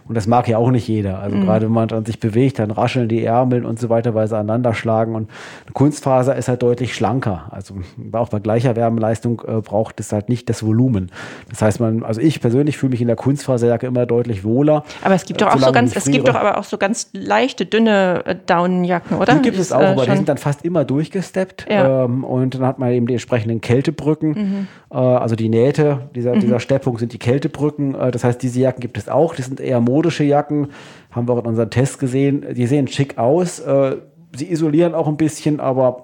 Und 0.07 0.15
das 0.15 0.27
mag 0.27 0.47
ja 0.47 0.57
auch 0.57 0.71
nicht 0.71 0.87
jeder. 0.87 1.19
Also 1.19 1.37
mhm. 1.37 1.45
gerade 1.45 1.65
wenn 1.65 1.73
man 1.73 1.87
dann 1.87 2.05
sich 2.05 2.19
bewegt, 2.19 2.59
dann 2.59 2.71
rascheln 2.71 3.07
die 3.07 3.23
Ärmel 3.23 3.65
und 3.65 3.79
so 3.79 3.89
weiter, 3.89 4.13
weil 4.13 4.27
sie 4.27 4.37
aneinander 4.37 4.73
schlagen. 4.73 5.15
Und 5.15 5.29
Kunstfaser 5.73 6.35
ist 6.35 6.47
halt 6.47 6.61
deutlich 6.61 6.93
schlanker. 6.93 7.45
Also 7.51 7.75
auch 8.11 8.29
bei 8.29 8.39
gleicher 8.39 8.75
Wärmeleistung 8.75 9.41
äh, 9.47 9.61
braucht 9.61 9.99
es 9.99 10.11
halt 10.11 10.29
nicht 10.29 10.49
das 10.49 10.63
Volumen. 10.63 11.11
Das 11.49 11.61
heißt, 11.61 11.79
man, 11.79 12.03
also 12.03 12.21
ich 12.21 12.41
persönlich 12.41 12.77
fühle 12.77 12.91
mich 12.91 13.01
in 13.01 13.07
der 13.07 13.15
Kunstfaserjacke 13.15 13.87
immer 13.87 14.05
deutlich 14.05 14.43
wohler. 14.43 14.83
Aber 15.03 15.15
es 15.15 15.25
gibt 15.25 15.41
doch 15.41 15.53
auch 15.53 15.59
so 15.59 15.71
ganz, 15.71 15.95
es 15.95 16.05
gibt 16.05 16.27
doch 16.27 16.35
aber 16.35 16.57
auch 16.57 16.63
so 16.63 16.77
ganz 16.77 17.09
leichte, 17.13 17.65
dünne 17.65 18.23
äh, 18.25 18.35
Daunenjacken, 18.45 19.17
oder? 19.17 19.35
Die 19.35 19.41
gibt 19.41 19.57
es 19.57 19.71
auch, 19.71 19.81
äh, 19.81 19.85
aber 19.85 20.05
die 20.05 20.15
sind 20.15 20.29
dann 20.29 20.37
fast 20.37 20.65
immer 20.65 20.85
durchgesteppt. 20.85 21.67
Ja. 21.69 22.05
Ähm, 22.05 22.23
und 22.23 22.55
dann 22.55 22.65
hat 22.65 22.79
man 22.79 22.91
eben 22.91 23.07
die 23.07 23.13
entsprechenden 23.13 23.61
Kältebrücken. 23.61 24.29
Mhm. 24.29 24.67
Äh, 24.91 24.97
also 24.97 25.35
die 25.35 25.49
Nähte 25.49 26.09
dieser, 26.15 26.35
mhm. 26.35 26.39
dieser 26.41 26.59
Steppung 26.59 26.97
sind 26.97 27.13
die 27.13 27.19
Kältebrücken. 27.19 27.95
Äh, 27.95 28.11
das 28.11 28.23
heißt, 28.23 28.41
diese 28.41 28.59
Jacken 28.59 28.81
gibt 28.81 28.97
es 28.97 29.09
auch. 29.09 29.35
Die 29.35 29.41
sind 29.41 29.59
eher 29.59 29.79
modische 29.93 30.23
Jacken. 30.23 30.69
Haben 31.11 31.27
wir 31.27 31.33
auch 31.33 31.39
in 31.39 31.45
unserem 31.45 31.69
Test 31.69 31.99
gesehen. 31.99 32.45
Die 32.53 32.67
sehen 32.67 32.87
schick 32.87 33.17
aus. 33.17 33.59
Äh, 33.59 33.97
sie 34.35 34.51
isolieren 34.51 34.95
auch 34.95 35.07
ein 35.07 35.17
bisschen, 35.17 35.59
aber 35.59 36.03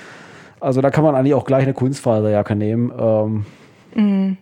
also 0.60 0.80
da 0.80 0.90
kann 0.90 1.04
man 1.04 1.14
eigentlich 1.14 1.34
auch 1.34 1.44
gleich 1.44 1.62
eine 1.62 1.74
Kunstfaserjacke 1.74 2.54
nehmen. 2.54 2.92
Ähm, 2.98 3.46
mhm. 3.94 4.36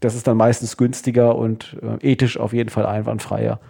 das 0.00 0.14
ist 0.14 0.26
dann 0.26 0.36
meistens 0.36 0.76
günstiger 0.76 1.36
und 1.36 1.76
äh, 1.82 2.12
ethisch 2.12 2.38
auf 2.38 2.52
jeden 2.52 2.70
Fall 2.70 2.86
einwandfreier. 2.86 3.60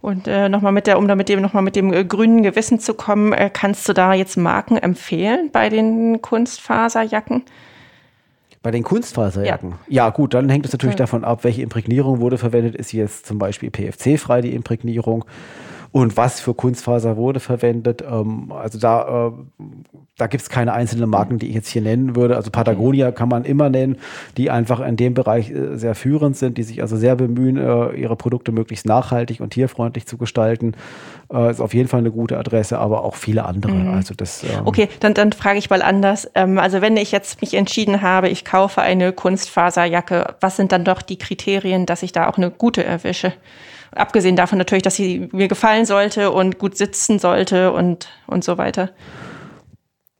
Und 0.00 0.26
äh, 0.26 0.48
nochmal 0.48 0.72
mit 0.72 0.86
der, 0.86 0.98
um 0.98 1.06
da 1.08 1.14
mit 1.14 1.28
dem 1.28 1.42
nochmal 1.42 1.62
mit 1.62 1.76
dem 1.76 1.92
äh, 1.92 2.04
grünen 2.04 2.42
Gewissen 2.42 2.78
zu 2.80 2.94
kommen, 2.94 3.32
äh, 3.32 3.50
kannst 3.52 3.88
du 3.88 3.92
da 3.92 4.14
jetzt 4.14 4.36
Marken 4.36 4.78
empfehlen 4.78 5.50
bei 5.52 5.68
den 5.68 6.22
Kunstfaserjacken? 6.22 7.44
Bei 8.62 8.70
den 8.70 8.82
Kunstfaserjacken? 8.82 9.70
Ja, 9.88 10.04
ja 10.04 10.10
gut, 10.10 10.34
dann 10.34 10.48
hängt 10.50 10.66
es 10.66 10.72
natürlich 10.72 10.96
davon 10.96 11.24
ab, 11.24 11.44
welche 11.44 11.62
Imprägnierung 11.62 12.20
wurde 12.20 12.36
verwendet. 12.36 12.74
Ist 12.74 12.92
jetzt 12.92 13.24
zum 13.24 13.38
Beispiel 13.38 13.70
PFC-frei 13.70 14.42
die 14.42 14.54
Imprägnierung? 14.54 15.24
Und 15.92 16.16
was 16.16 16.40
für 16.40 16.54
Kunstfaser 16.54 17.16
wurde 17.16 17.40
verwendet. 17.40 18.02
Ähm, 18.08 18.52
also 18.52 18.78
da, 18.78 19.28
äh, 19.28 19.64
da 20.16 20.26
gibt 20.28 20.42
es 20.42 20.48
keine 20.48 20.72
einzelnen 20.72 21.10
Marken, 21.10 21.38
die 21.38 21.48
ich 21.48 21.54
jetzt 21.54 21.68
hier 21.68 21.82
nennen 21.82 22.14
würde. 22.14 22.36
Also 22.36 22.50
Patagonia 22.50 23.10
kann 23.10 23.28
man 23.28 23.44
immer 23.44 23.70
nennen, 23.70 23.96
die 24.36 24.50
einfach 24.50 24.80
in 24.80 24.96
dem 24.96 25.14
Bereich 25.14 25.50
äh, 25.50 25.76
sehr 25.76 25.96
führend 25.96 26.36
sind, 26.36 26.58
die 26.58 26.62
sich 26.62 26.80
also 26.82 26.96
sehr 26.96 27.16
bemühen, 27.16 27.56
äh, 27.56 27.90
ihre 27.94 28.14
Produkte 28.14 28.52
möglichst 28.52 28.86
nachhaltig 28.86 29.40
und 29.40 29.50
tierfreundlich 29.50 30.06
zu 30.06 30.16
gestalten. 30.16 30.74
Äh, 31.32 31.50
ist 31.50 31.60
auf 31.60 31.74
jeden 31.74 31.88
Fall 31.88 32.00
eine 32.00 32.12
gute 32.12 32.38
Adresse, 32.38 32.78
aber 32.78 33.02
auch 33.02 33.16
viele 33.16 33.44
andere. 33.44 33.72
Mhm. 33.72 33.94
Also 33.94 34.14
das, 34.14 34.44
ähm 34.44 34.66
okay, 34.66 34.88
dann, 35.00 35.14
dann 35.14 35.32
frage 35.32 35.58
ich 35.58 35.70
mal 35.70 35.82
anders. 35.82 36.30
Ähm, 36.36 36.58
also 36.58 36.82
wenn 36.82 36.96
ich 36.96 37.10
jetzt 37.10 37.40
mich 37.40 37.54
entschieden 37.54 38.00
habe, 38.00 38.28
ich 38.28 38.44
kaufe 38.44 38.80
eine 38.80 39.12
Kunstfaserjacke, 39.12 40.36
was 40.40 40.56
sind 40.56 40.70
dann 40.70 40.84
doch 40.84 41.02
die 41.02 41.18
Kriterien, 41.18 41.86
dass 41.86 42.04
ich 42.04 42.12
da 42.12 42.28
auch 42.28 42.36
eine 42.36 42.50
gute 42.52 42.84
erwische? 42.84 43.32
Abgesehen 43.92 44.36
davon 44.36 44.58
natürlich, 44.58 44.82
dass 44.82 44.96
sie 44.96 45.28
mir 45.32 45.48
gefallen 45.48 45.84
sollte 45.84 46.30
und 46.30 46.58
gut 46.58 46.76
sitzen 46.76 47.18
sollte 47.18 47.72
und, 47.72 48.08
und 48.26 48.44
so 48.44 48.58
weiter. 48.58 48.90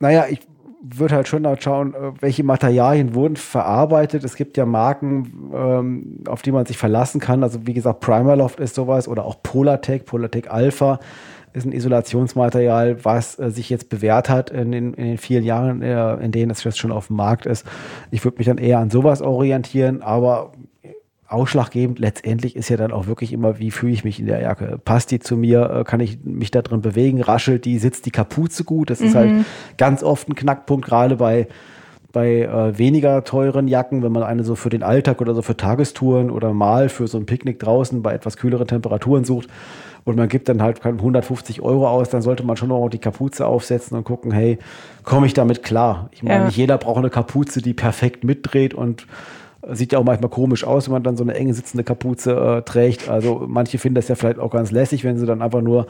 Naja, 0.01 0.27
ich 0.29 0.41
würde 0.83 1.15
halt 1.15 1.29
schon 1.29 1.47
schauen, 1.61 1.95
äh, 1.95 2.13
welche 2.21 2.43
Materialien 2.43 3.15
wurden 3.15 3.37
verarbeitet. 3.37 4.25
Es 4.25 4.35
gibt 4.35 4.57
ja 4.57 4.65
Marken, 4.65 5.51
ähm, 5.55 6.25
auf 6.27 6.43
die 6.43 6.53
man 6.53 6.67
sich 6.67 6.79
verlassen 6.79 7.21
kann. 7.21 7.43
Also 7.43 7.67
wie 7.67 7.75
gesagt, 7.75 8.01
Primerloft 8.01 8.61
ist 8.61 8.75
sowas 8.75 9.07
oder 9.07 9.25
auch 9.25 9.43
Polartec, 9.43 10.07
Polartec 10.07 10.51
Alpha 10.51 10.99
ist 11.53 11.67
ein 11.67 11.73
Isolationsmaterial, 11.73 13.05
was 13.05 13.39
äh, 13.39 13.51
sich 13.51 13.71
jetzt 13.71 13.89
bewährt 13.89 14.29
hat 14.29 14.51
in 14.51 14.71
den, 14.71 14.95
in 14.95 15.05
den 15.05 15.19
vielen 15.19 15.45
Jahren, 15.45 15.83
äh, 15.83 16.15
in 16.17 16.31
denen 16.31 16.51
es 16.51 16.63
jetzt 16.63 16.79
schon 16.79 16.93
auf 16.93 17.09
dem 17.09 17.17
Markt 17.17 17.47
ist. 17.47 17.67
Ich 18.11 18.25
würde 18.25 18.39
mich 18.39 18.47
dann 18.47 18.59
eher 18.59 18.79
an 18.79 18.91
sowas 18.91 19.21
orientieren, 19.21 20.03
aber 20.03 20.53
ausschlaggebend 21.31 21.99
letztendlich 21.99 22.57
ist 22.57 22.69
ja 22.69 22.77
dann 22.77 22.93
auch 22.93 23.07
wirklich 23.07 23.33
immer, 23.33 23.59
wie 23.59 23.71
fühle 23.71 23.93
ich 23.93 24.05
mich 24.05 24.19
in 24.19 24.27
der 24.27 24.41
Jacke? 24.41 24.79
Passt 24.85 25.11
die 25.11 25.21
zu 25.21 25.37
mir? 25.37 25.71
Äh, 25.71 25.85
kann 25.85 26.01
ich 26.01 26.19
mich 26.25 26.51
da 26.51 26.63
drin 26.63 26.81
bewegen? 26.81 27.23
Raschelt 27.23 27.65
die? 27.65 27.79
Sitzt 27.79 28.07
die 28.07 28.11
Kapuze 28.11 28.65
gut? 28.65 28.91
Das 28.91 29.01
mhm. 29.01 29.07
ist 29.07 29.15
halt 29.15 29.31
mhm. 29.31 29.45
ganz 29.79 30.03
oft 30.03 30.29
ein 30.29 30.35
Knackpunkt, 30.35 30.85
gerade 30.85 31.17
bei, 31.17 31.47
bei 32.13 32.43
äh, 32.43 32.77
weniger 32.77 33.23
teuren 33.25 33.69
Jacken, 33.69 34.03
wenn 34.03 34.13
man 34.13 34.23
eine 34.23 34.45
so 34.45 34.57
für 34.57 34.71
den 34.71 34.83
Alltag 34.83 35.21
oder 35.21 35.35
so 35.35 35.43
für 35.43 35.57
Tagestouren 35.57 36.31
oder 36.31 36.53
mal 36.53 36.89
für 36.89 37.07
so 37.07 37.19
ein 37.19 37.27
Picknick 37.27 37.61
draußen 37.61 38.03
bei 38.03 38.13
etwas 38.13 38.37
kühleren 38.37 38.67
Temperaturen 38.67 39.25
sucht 39.25 39.49
und 40.05 40.17
man 40.17 40.29
gibt 40.29 40.49
dann 40.49 40.63
halt 40.63 40.85
150 40.85 41.61
Euro 41.63 41.89
aus, 41.89 42.09
dann 42.09 42.23
sollte 42.23 42.45
man 42.45 42.57
schon 42.57 42.69
noch 42.69 42.89
die 42.89 42.99
Kapuze 42.99 43.47
aufsetzen 43.47 43.97
und 43.97 44.05
gucken, 44.05 44.33
hey, 44.33 44.59
komme 45.05 45.27
ich 45.27 45.35
damit 45.35 45.63
klar? 45.63 46.09
Ich 46.13 46.23
meine, 46.23 46.41
ja. 46.41 46.45
nicht 46.47 46.57
jeder 46.57 46.79
braucht 46.79 46.99
eine 46.99 47.11
Kapuze, 47.11 47.63
die 47.63 47.75
perfekt 47.75 48.25
mitdreht 48.25 48.75
und 48.75 49.07
Sieht 49.69 49.93
ja 49.93 49.99
auch 49.99 50.05
manchmal 50.05 50.31
komisch 50.31 50.65
aus, 50.65 50.87
wenn 50.87 50.95
man 50.95 51.03
dann 51.03 51.19
so 51.19 51.23
eine 51.23 51.35
enge 51.35 51.53
sitzende 51.53 51.85
Kapuze 51.85 52.33
äh, 52.35 52.63
trägt. 52.63 53.11
Also 53.11 53.45
manche 53.47 53.77
finden 53.77 53.97
das 53.97 54.09
ja 54.09 54.15
vielleicht 54.15 54.39
auch 54.39 54.51
ganz 54.51 54.71
lässig, 54.71 55.05
wenn 55.05 55.19
sie 55.19 55.27
dann 55.27 55.43
einfach 55.43 55.61
nur 55.61 55.87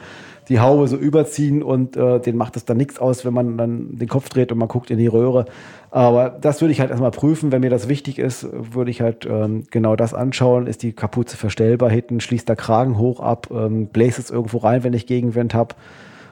die 0.49 0.59
Haube 0.59 0.89
so 0.89 0.97
überziehen 0.97 1.63
und 1.63 1.95
äh, 1.95 2.19
denen 2.19 2.37
macht 2.37 2.57
es 2.57 2.65
dann 2.65 2.75
nichts 2.75 2.99
aus, 2.99 3.23
wenn 3.23 3.33
man 3.33 3.57
dann 3.57 3.97
den 3.97 4.09
Kopf 4.09 4.27
dreht 4.27 4.51
und 4.51 4.57
man 4.57 4.67
guckt 4.67 4.91
in 4.91 4.97
die 4.97 5.07
Röhre. 5.07 5.45
Aber 5.89 6.29
das 6.29 6.59
würde 6.59 6.73
ich 6.73 6.81
halt 6.81 6.89
erstmal 6.89 7.11
prüfen. 7.11 7.53
Wenn 7.53 7.61
mir 7.61 7.69
das 7.69 7.87
wichtig 7.87 8.19
ist, 8.19 8.47
würde 8.51 8.91
ich 8.91 9.01
halt 9.01 9.25
ähm, 9.25 9.63
genau 9.71 9.95
das 9.95 10.13
anschauen. 10.13 10.67
Ist 10.67 10.83
die 10.83 10.91
Kapuze 10.91 11.37
verstellbar 11.37 11.89
hinten? 11.89 12.19
Schließt 12.19 12.49
der 12.49 12.57
Kragen 12.57 12.97
hoch 12.97 13.21
ab? 13.21 13.47
Ähm, 13.51 13.87
bläst 13.87 14.19
es 14.19 14.29
irgendwo 14.29 14.57
rein, 14.57 14.83
wenn 14.83 14.93
ich 14.93 15.07
Gegenwind 15.07 15.53
habe? 15.53 15.75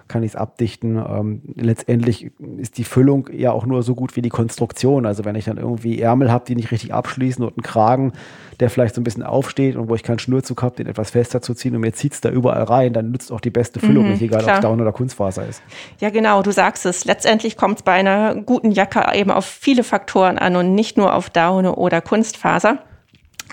Kann 0.09 0.23
ich 0.23 0.31
es 0.31 0.35
abdichten. 0.35 0.97
Ähm, 0.97 1.41
letztendlich 1.55 2.31
ist 2.57 2.77
die 2.77 2.83
Füllung 2.83 3.29
ja 3.31 3.53
auch 3.53 3.65
nur 3.65 3.83
so 3.83 3.95
gut 3.95 4.15
wie 4.15 4.21
die 4.21 4.29
Konstruktion. 4.29 5.05
Also 5.05 5.23
wenn 5.23 5.35
ich 5.35 5.45
dann 5.45 5.57
irgendwie 5.57 6.01
Ärmel 6.01 6.31
habe, 6.31 6.43
die 6.45 6.55
nicht 6.55 6.71
richtig 6.71 6.93
abschließen 6.93 7.45
und 7.45 7.53
einen 7.53 7.63
Kragen, 7.63 8.11
der 8.59 8.69
vielleicht 8.69 8.95
so 8.95 9.01
ein 9.01 9.03
bisschen 9.05 9.23
aufsteht 9.23 9.77
und 9.77 9.87
wo 9.87 9.95
ich 9.95 10.03
keinen 10.03 10.19
Schnürzug 10.19 10.61
habe, 10.63 10.75
den 10.75 10.87
etwas 10.87 11.11
fester 11.11 11.41
zu 11.41 11.53
ziehen 11.53 11.75
und 11.75 11.81
mir 11.81 11.93
zieht 11.93 12.13
es 12.13 12.21
da 12.21 12.29
überall 12.29 12.63
rein, 12.63 12.91
dann 12.91 13.11
nützt 13.11 13.31
auch 13.31 13.39
die 13.39 13.51
beste 13.51 13.79
Füllung 13.79 14.05
mhm, 14.05 14.11
nicht, 14.11 14.21
egal 14.21 14.43
ob 14.43 14.49
es 14.49 14.59
Down 14.59 14.81
oder 14.81 14.91
Kunstfaser 14.91 15.47
ist. 15.47 15.61
Ja, 15.99 16.09
genau, 16.09 16.41
du 16.41 16.51
sagst 16.51 16.85
es. 16.85 17.05
Letztendlich 17.05 17.55
kommt 17.55 17.77
es 17.77 17.83
bei 17.83 17.93
einer 17.93 18.35
guten 18.35 18.71
Jacke 18.71 19.05
eben 19.13 19.31
auf 19.31 19.45
viele 19.45 19.83
Faktoren 19.83 20.37
an 20.39 20.55
und 20.55 20.73
nicht 20.73 20.97
nur 20.97 21.13
auf 21.13 21.29
Down 21.29 21.67
oder 21.67 22.01
Kunstfaser. 22.01 22.79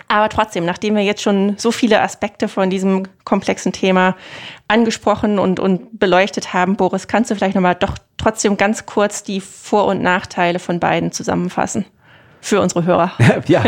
Aber 0.09 0.29
trotzdem, 0.29 0.65
nachdem 0.65 0.95
wir 0.95 1.03
jetzt 1.03 1.23
schon 1.23 1.57
so 1.59 1.73
viele 1.73 2.01
Aspekte 2.01 2.49
von 2.49 2.71
diesem 2.71 3.05
komplexen 3.25 3.73
Thema 3.73 4.17
angesprochen 4.69 5.39
und, 5.39 5.59
und 5.59 5.99
beleuchtet 5.99 6.53
haben, 6.53 6.77
Boris, 6.77 7.09
kannst 7.09 7.31
du 7.31 7.35
vielleicht 7.35 7.55
nochmal 7.55 7.75
doch 7.75 7.97
trotzdem 8.17 8.57
ganz 8.57 8.87
kurz 8.87 9.23
die 9.23 9.41
Vor- 9.41 9.87
und 9.87 10.03
Nachteile 10.03 10.59
von 10.59 10.81
beiden 10.81 11.13
zusammenfassen? 11.13 11.87
Für 12.47 12.61
unsere 12.61 12.85
Hörer. 12.85 13.13
ja, 13.47 13.65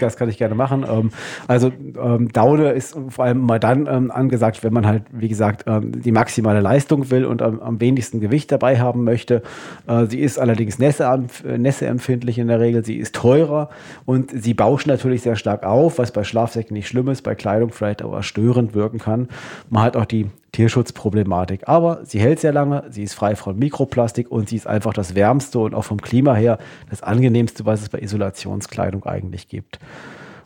das 0.00 0.16
kann 0.16 0.28
ich 0.28 0.38
gerne 0.38 0.54
machen. 0.54 0.84
Ähm, 0.88 1.10
also 1.48 1.72
ähm, 2.02 2.30
Daune 2.32 2.70
ist 2.70 2.96
vor 3.08 3.24
allem 3.24 3.38
mal 3.38 3.58
dann 3.58 3.86
ähm, 3.86 4.10
angesagt, 4.10 4.62
wenn 4.62 4.72
man 4.72 4.86
halt, 4.86 5.04
wie 5.12 5.28
gesagt, 5.28 5.64
die 5.66 6.12
maximale 6.12 6.60
Leistung 6.60 7.10
will 7.10 7.24
und 7.24 7.42
am 7.42 7.80
wenigsten 7.80 8.20
Gewicht 8.20 8.52
dabei 8.52 8.78
haben 8.78 9.04
möchte. 9.04 9.42
Äh, 9.86 10.06
sie 10.06 10.20
ist 10.20 10.38
allerdings 10.38 10.78
nässeempfindlich 10.78 12.38
in 12.38 12.48
der 12.48 12.60
Regel. 12.60 12.84
Sie 12.84 12.96
ist 12.96 13.14
teurer 13.14 13.70
und 14.04 14.30
sie 14.30 14.54
bauscht 14.54 14.86
natürlich 14.86 15.22
sehr 15.22 15.36
stark 15.36 15.64
auf, 15.64 15.98
was 15.98 16.12
bei 16.12 16.24
Schlafsäcken 16.24 16.74
nicht 16.74 16.88
schlimm 16.88 17.08
ist, 17.08 17.22
bei 17.22 17.34
Kleidung 17.34 17.70
vielleicht 17.72 18.02
aber 18.02 18.22
störend 18.22 18.74
wirken 18.74 18.98
kann. 18.98 19.28
Man 19.70 19.82
hat 19.82 19.96
auch 19.96 20.06
die 20.06 20.30
Tierschutzproblematik. 20.52 21.66
Aber 21.66 22.04
sie 22.04 22.20
hält 22.20 22.40
sehr 22.40 22.52
lange, 22.52 22.84
sie 22.90 23.02
ist 23.02 23.14
frei 23.14 23.34
von 23.36 23.58
Mikroplastik 23.58 24.30
und 24.30 24.48
sie 24.48 24.56
ist 24.56 24.66
einfach 24.66 24.92
das 24.92 25.14
Wärmste 25.14 25.58
und 25.58 25.74
auch 25.74 25.84
vom 25.84 26.00
Klima 26.00 26.34
her 26.34 26.58
das 26.90 27.02
Angenehmste, 27.02 27.64
was 27.66 27.82
es 27.82 27.88
bei 27.88 27.98
Isolationskleidung 27.98 29.04
eigentlich 29.04 29.48
gibt. 29.48 29.78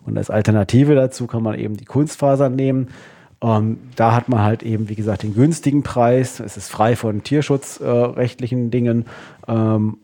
Und 0.04 0.16
als 0.16 0.30
Alternative 0.30 0.94
dazu 0.94 1.26
kann 1.26 1.42
man 1.42 1.58
eben 1.58 1.76
die 1.76 1.84
Kunstfasern 1.84 2.54
nehmen. 2.54 2.88
Ähm, 3.42 3.78
da 3.96 4.14
hat 4.14 4.28
man 4.28 4.42
halt 4.42 4.62
eben, 4.62 4.88
wie 4.88 4.94
gesagt, 4.94 5.24
den 5.24 5.34
günstigen 5.34 5.82
Preis. 5.82 6.40
Es 6.40 6.56
ist 6.56 6.70
frei 6.70 6.96
von 6.96 7.22
tierschutzrechtlichen 7.22 8.68
äh, 8.68 8.70
Dingen. 8.70 9.06
Ähm, 9.48 9.98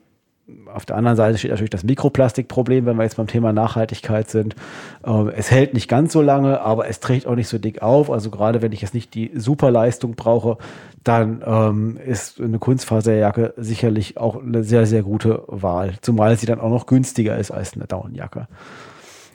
auf 0.72 0.84
der 0.84 0.96
anderen 0.96 1.16
Seite 1.16 1.38
steht 1.38 1.50
natürlich 1.50 1.70
das 1.70 1.84
Mikroplastikproblem, 1.84 2.86
wenn 2.86 2.96
wir 2.96 3.04
jetzt 3.04 3.16
beim 3.16 3.26
Thema 3.26 3.52
Nachhaltigkeit 3.52 4.28
sind. 4.28 4.56
Ähm, 5.04 5.30
es 5.34 5.50
hält 5.50 5.74
nicht 5.74 5.88
ganz 5.88 6.12
so 6.12 6.20
lange, 6.20 6.60
aber 6.60 6.88
es 6.88 7.00
trägt 7.00 7.26
auch 7.26 7.36
nicht 7.36 7.48
so 7.48 7.58
dick 7.58 7.82
auf. 7.82 8.10
Also 8.10 8.30
gerade 8.30 8.62
wenn 8.62 8.72
ich 8.72 8.82
jetzt 8.82 8.94
nicht 8.94 9.14
die 9.14 9.30
Superleistung 9.34 10.14
brauche, 10.14 10.58
dann 11.04 11.42
ähm, 11.46 11.96
ist 11.96 12.40
eine 12.40 12.58
Kunstfaserjacke 12.58 13.54
sicherlich 13.56 14.18
auch 14.18 14.42
eine 14.42 14.64
sehr, 14.64 14.86
sehr 14.86 15.02
gute 15.02 15.44
Wahl. 15.46 15.94
Zumal 16.00 16.36
sie 16.36 16.46
dann 16.46 16.60
auch 16.60 16.70
noch 16.70 16.86
günstiger 16.86 17.36
ist 17.38 17.50
als 17.50 17.74
eine 17.74 17.86
Daunenjacke. 17.86 18.48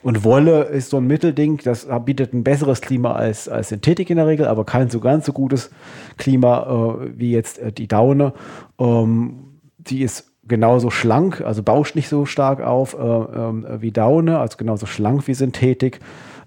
Und 0.04 0.24
Wolle 0.24 0.64
ist 0.64 0.92
so 0.92 0.98
ein 0.98 1.08
Mittelding, 1.08 1.60
das 1.64 1.88
bietet 2.06 2.34
ein 2.34 2.44
besseres 2.44 2.82
Klima 2.82 3.14
als, 3.14 3.50
als 3.50 3.70
Synthetik 3.70 4.10
in 4.10 4.18
der 4.18 4.28
Regel, 4.28 4.48
aber 4.48 4.64
kein 4.64 4.90
so 4.90 5.00
ganz 5.00 5.26
so 5.26 5.34
gutes 5.34 5.72
Klima 6.18 7.00
äh, 7.02 7.12
wie 7.18 7.32
jetzt 7.32 7.60
äh, 7.60 7.72
die 7.72 7.88
Daune. 7.88 8.34
Ähm, 8.80 9.60
die 9.78 10.04
ist 10.04 10.32
genauso 10.48 10.90
schlank, 10.90 11.42
also 11.42 11.64
bauscht 11.64 11.96
nicht 11.96 12.10
so 12.10 12.26
stark 12.26 12.62
auf 12.62 12.94
äh, 12.94 12.98
äh, 12.98 13.82
wie 13.82 13.92
Daune, 13.92 14.40
also 14.40 14.58
genauso 14.58 14.86
schlank 14.86 15.28
wie 15.28 15.34
Synthetik, 15.34 16.00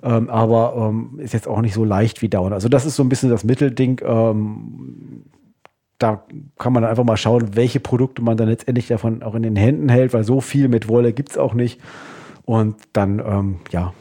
ähm, 0.03 0.31
aber 0.31 0.75
ähm, 0.77 1.19
ist 1.19 1.35
jetzt 1.35 1.49
auch 1.49 1.61
nicht 1.61 1.75
so 1.75 1.85
leicht 1.85 2.23
wie 2.23 2.29
Daune. 2.29 2.55
Also 2.55 2.69
das 2.69 2.87
ist 2.87 2.97
so 2.97 3.03
ein 3.03 3.09
bisschen 3.09 3.31
das 3.31 3.45
Mittelding. 3.45 4.01
Ähm, 4.05 5.25
da 5.99 6.25
kann 6.59 6.73
man 6.73 6.83
dann 6.83 6.91
einfach 6.91 7.05
mal 7.05 7.19
schauen, 7.19 7.57
welche 7.57 7.79
Produkte 7.79 8.23
man 8.23 8.37
dann 8.37 8.49
letztendlich 8.49 8.89
davon 8.89 9.23
auch 9.23 9.35
in 9.35 9.43
den 9.43 9.57
Händen 9.57 9.89
hält, 9.89 10.15
weil 10.15 10.25
so 10.25 10.41
viel 10.41 10.69
mit 10.69 10.89
Wolle 10.89 11.13
gibt 11.13 11.31
es 11.31 11.39
auch 11.39 11.53
nicht. 11.53 11.81
Und 12.47 12.77
dann, 12.95 13.19
ähm, 13.19 13.57
ja, 13.71 13.93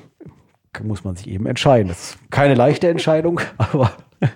muss 0.82 1.04
man 1.04 1.16
sich 1.16 1.28
eben 1.28 1.46
entscheiden. 1.46 1.90
Das 1.90 2.12
ist 2.12 2.32
keine 2.32 2.54
leichte 2.54 2.88
Entscheidung, 2.88 3.42
aber 3.58 3.92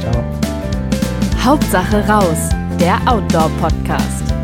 Ciao. 0.00 0.24
Hauptsache 1.44 2.04
raus, 2.08 2.48
der 2.82 2.98
Outdoor-Podcast. 3.06 4.41